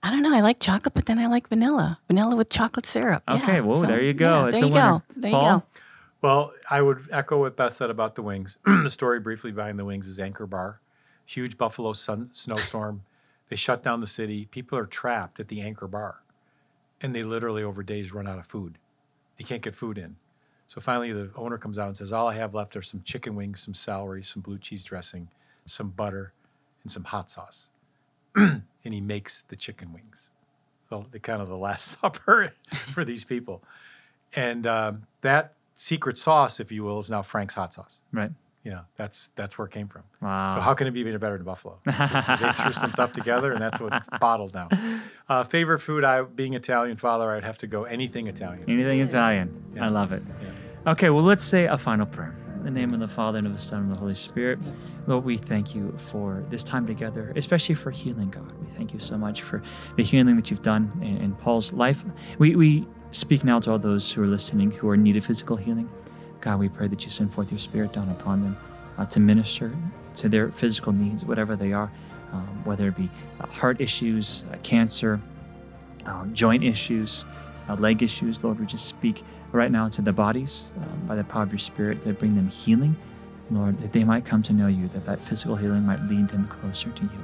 I 0.02 0.10
don't 0.12 0.21
know. 0.23 0.36
I 0.36 0.41
like 0.41 0.60
chocolate, 0.60 0.93
but 0.93 1.06
then 1.06 1.17
I 1.19 1.28
like 1.28 1.47
vanilla. 1.49 1.99
Vanilla 2.08 2.36
with 2.36 2.49
chocolate 2.49 2.86
syrup. 2.86 3.23
Okay, 3.30 3.56
Yeah, 3.56 3.60
well, 3.62 3.73
so, 3.73 3.88
there 3.88 4.02
you 4.02 4.13
go. 4.13 4.41
yeah, 4.43 4.45
It's 4.47 4.56
there 4.56 4.63
a 4.63 4.67
you 4.67 4.73
winner. 4.73 4.91
go. 4.99 5.04
There 5.15 5.32
Paul? 5.32 5.41
you 5.43 5.49
go. 5.60 5.63
Well, 6.21 6.54
I 6.69 6.82
would 6.82 7.08
echo 7.12 7.39
what 7.41 7.58
Beth 7.58 7.73
said 7.73 7.89
about 7.89 8.15
the 8.15 8.21
wings. 8.21 8.58
the 8.65 8.89
story 8.89 9.19
briefly 9.19 9.52
behind 9.52 9.78
the 9.78 9.86
wings 9.86 10.08
is 10.08 10.19
Anchor 10.19 10.47
Bar, 10.47 10.80
huge 11.26 11.58
Buffalo 11.58 11.91
sun, 11.93 12.30
snowstorm. 12.32 13.02
They 13.49 13.56
shut 13.58 13.84
down 13.84 13.99
the 13.99 14.08
city. 14.08 14.45
People 14.45 14.78
are 14.78 14.86
trapped 14.86 15.39
at 15.39 15.49
the 15.49 15.62
Anchor 15.62 15.88
Bar, 15.88 16.21
and 17.04 17.13
they 17.13 17.22
literally 17.22 17.62
over 17.62 17.84
days 17.84 18.13
run 18.13 18.28
out 18.28 18.39
of 18.39 18.46
food. 18.46 18.80
They 19.38 19.44
can't 19.44 19.62
get 19.62 19.76
food 19.76 19.98
in. 19.98 20.16
So 20.66 20.80
finally, 20.80 21.12
the 21.12 21.30
owner 21.36 21.58
comes 21.58 21.78
out 21.78 21.88
and 21.88 21.98
says, 21.98 22.13
"All 22.13 22.30
I 22.30 22.36
have 22.36 22.56
left 22.56 22.76
are 22.76 22.82
some 22.82 23.02
chicken 23.04 23.36
wings, 23.36 23.60
some 23.60 23.74
celery, 23.74 24.24
some 24.24 24.42
blue 24.42 24.58
cheese 24.58 24.84
dressing, 24.84 25.28
some 25.66 25.89
butter, 25.89 26.32
and 26.82 26.92
some 26.92 27.04
hot 27.04 27.30
sauce." 27.30 27.70
and 28.36 28.63
he 28.84 29.02
makes 29.02 29.42
the 29.42 29.56
chicken 29.56 29.94
wings, 29.94 30.30
the, 30.89 31.04
the 31.12 31.20
kind 31.20 31.42
of 31.42 31.50
the 31.50 31.58
last 31.58 32.00
supper 32.00 32.54
for 32.72 33.04
these 33.06 33.24
people. 33.24 33.62
And 34.36 34.66
um, 34.66 35.04
that 35.22 35.54
secret 35.74 36.18
sauce, 36.18 36.60
if 36.60 36.72
you 36.72 36.84
will, 36.84 36.98
is 37.00 37.12
now 37.12 37.22
Frank's 37.22 37.56
hot 37.56 37.74
sauce. 37.74 38.02
Right. 38.12 38.32
You 38.63 38.71
know, 38.71 38.82
that's 38.95 39.28
that's 39.28 39.58
where 39.58 39.67
it 39.67 39.71
came 39.71 39.89
from. 39.89 40.04
Wow. 40.21 40.47
So 40.47 40.62
how 40.62 40.73
can 40.73 40.88
it 40.88 40.91
be 40.91 41.02
any 41.02 41.17
better 41.17 41.36
than 41.36 41.45
Buffalo? 41.45 41.80
they 41.86 41.91
threw 41.91 42.71
some 42.71 42.91
stuff 42.91 43.12
together, 43.12 43.52
and 43.52 43.62
that's 43.62 43.82
what's 43.82 44.08
bottled 44.21 44.54
now. 44.54 44.69
Uh, 45.28 45.43
favorite 45.43 45.80
food? 45.80 46.06
I, 46.06 46.21
being 46.21 46.54
Italian 46.54 46.95
father, 46.95 47.32
I'd 47.32 47.43
have 47.43 47.58
to 47.60 47.67
go 47.67 47.84
anything 47.84 48.28
Italian. 48.28 48.63
Anything 48.69 49.02
Italian. 49.02 49.78
I 49.80 49.89
love 49.89 50.13
it. 50.13 50.23
Okay, 50.88 51.10
well, 51.10 51.23
let's 51.23 51.43
say 51.43 51.65
a 51.65 51.78
final 51.78 52.06
prayer. 52.06 52.36
In 52.56 52.63
the 52.63 52.71
name 52.71 52.93
of 52.93 53.02
the 53.02 53.10
Father, 53.10 53.39
and 53.39 53.47
of 53.47 53.54
the 53.54 53.60
Son, 53.60 53.82
and 53.82 53.89
of 53.89 53.95
the 53.95 53.99
Holy 53.99 54.15
Spirit. 54.15 54.60
Lord, 55.06 55.26
we 55.26 55.36
thank 55.36 55.76
you 55.76 55.91
for 55.97 56.45
this 56.47 56.63
time 56.63 56.88
together, 56.88 57.34
especially 57.36 57.76
for 57.76 57.91
healing, 57.91 58.30
God. 58.30 58.49
We 58.62 58.67
thank 58.67 58.93
you 58.93 58.99
so 58.99 59.17
much 59.17 59.41
for 59.41 59.62
the 59.97 60.04
healing 60.04 60.38
that 60.38 60.49
you've 60.49 60.62
done 60.62 60.91
in, 61.02 61.17
in 61.17 61.36
Paul's 61.36 61.73
life. 61.73 62.06
We, 62.38 62.56
we 62.56 62.88
speak 63.12 63.43
now 63.43 63.60
to 63.60 63.71
all 63.71 63.80
those 63.80 64.13
who 64.13 64.23
are 64.23 64.28
listening 64.28 64.71
who 64.71 64.88
are 64.89 64.93
in 64.93 65.04
need 65.04 65.17
of 65.17 65.26
physical 65.26 65.58
healing. 65.58 65.89
God, 66.44 66.60
we 66.60 66.68
pray 66.68 66.88
that 66.88 67.06
you 67.06 67.10
send 67.10 67.34
forth 67.34 67.52
your 67.52 67.60
Spirit 67.60 67.94
down 67.94 68.10
upon 68.10 68.42
them 68.42 68.58
uh, 68.98 69.06
to 69.06 69.22
minister 69.22 69.72
to 70.16 70.28
their 70.28 70.52
physical 70.52 70.92
needs, 70.92 71.24
whatever 71.24 71.56
they 71.56 71.72
are, 71.72 71.90
um, 72.34 72.66
whether 72.66 72.90
it 72.90 72.98
be 72.98 73.10
uh, 73.40 73.48
heart 73.48 73.80
issues, 73.80 74.44
uh, 74.52 74.58
cancer, 74.58 75.22
um, 76.06 76.34
joint 76.34 76.62
issues, 76.62 77.24
uh, 77.70 77.76
leg 77.76 78.04
issues. 78.04 78.44
Lord, 78.44 78.60
we 78.60 78.66
just 78.66 78.90
speak 78.90 79.24
right 79.54 79.72
now 79.72 79.88
to 79.88 80.02
the 80.02 80.12
bodies 80.12 80.68
um, 80.76 81.08
by 81.08 81.16
the 81.16 81.24
power 81.24 81.44
of 81.44 81.54
your 81.54 81.60
Spirit 81.60 82.04
that 82.04 82.20
bring 82.20 82.36
them 82.36 82.50
healing. 82.50 82.98
Lord, 83.50 83.78
that 83.78 83.94
they 83.94 84.04
might 84.04 84.26
come 84.26 84.44
to 84.44 84.54
know 84.54 84.68
you, 84.68 84.90
that 84.90 85.06
that 85.06 85.22
physical 85.22 85.56
healing 85.56 85.86
might 85.86 86.02
lead 86.02 86.28
them 86.28 86.48
closer 86.50 86.90
to 86.90 87.04
you. 87.04 87.24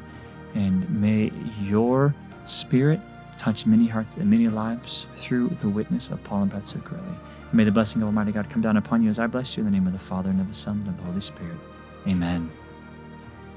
And 0.56 0.90
may 0.90 1.34
your 1.62 2.16
Spirit 2.46 3.02
touch 3.38 3.66
many 3.66 3.88
hearts 3.88 4.16
and 4.16 4.30
many 4.30 4.48
lives 4.48 5.08
through 5.16 5.50
the 5.50 5.68
witness 5.68 6.08
of 6.08 6.24
Paul 6.24 6.44
and 6.44 6.52
Zuccarelli. 6.54 7.18
May 7.52 7.64
the 7.64 7.72
blessing 7.72 8.00
of 8.02 8.08
Almighty 8.08 8.32
God 8.32 8.50
come 8.50 8.62
down 8.62 8.78
upon 8.78 9.02
you 9.02 9.10
as 9.10 9.20
I 9.20 9.28
bless 9.28 9.58
you 9.58 9.62
in 9.62 9.66
the 9.66 9.72
name 9.72 9.88
of 9.88 9.94
the 9.94 10.00
Father 10.00 10.30
and 10.30 10.40
of 10.40 10.48
the 10.48 10.54
Son 10.54 10.80
and 10.80 10.88
of 10.88 10.98
the 10.98 11.04
Holy 11.04 11.22
Spirit. 11.22 11.58
Amen. 12.08 12.50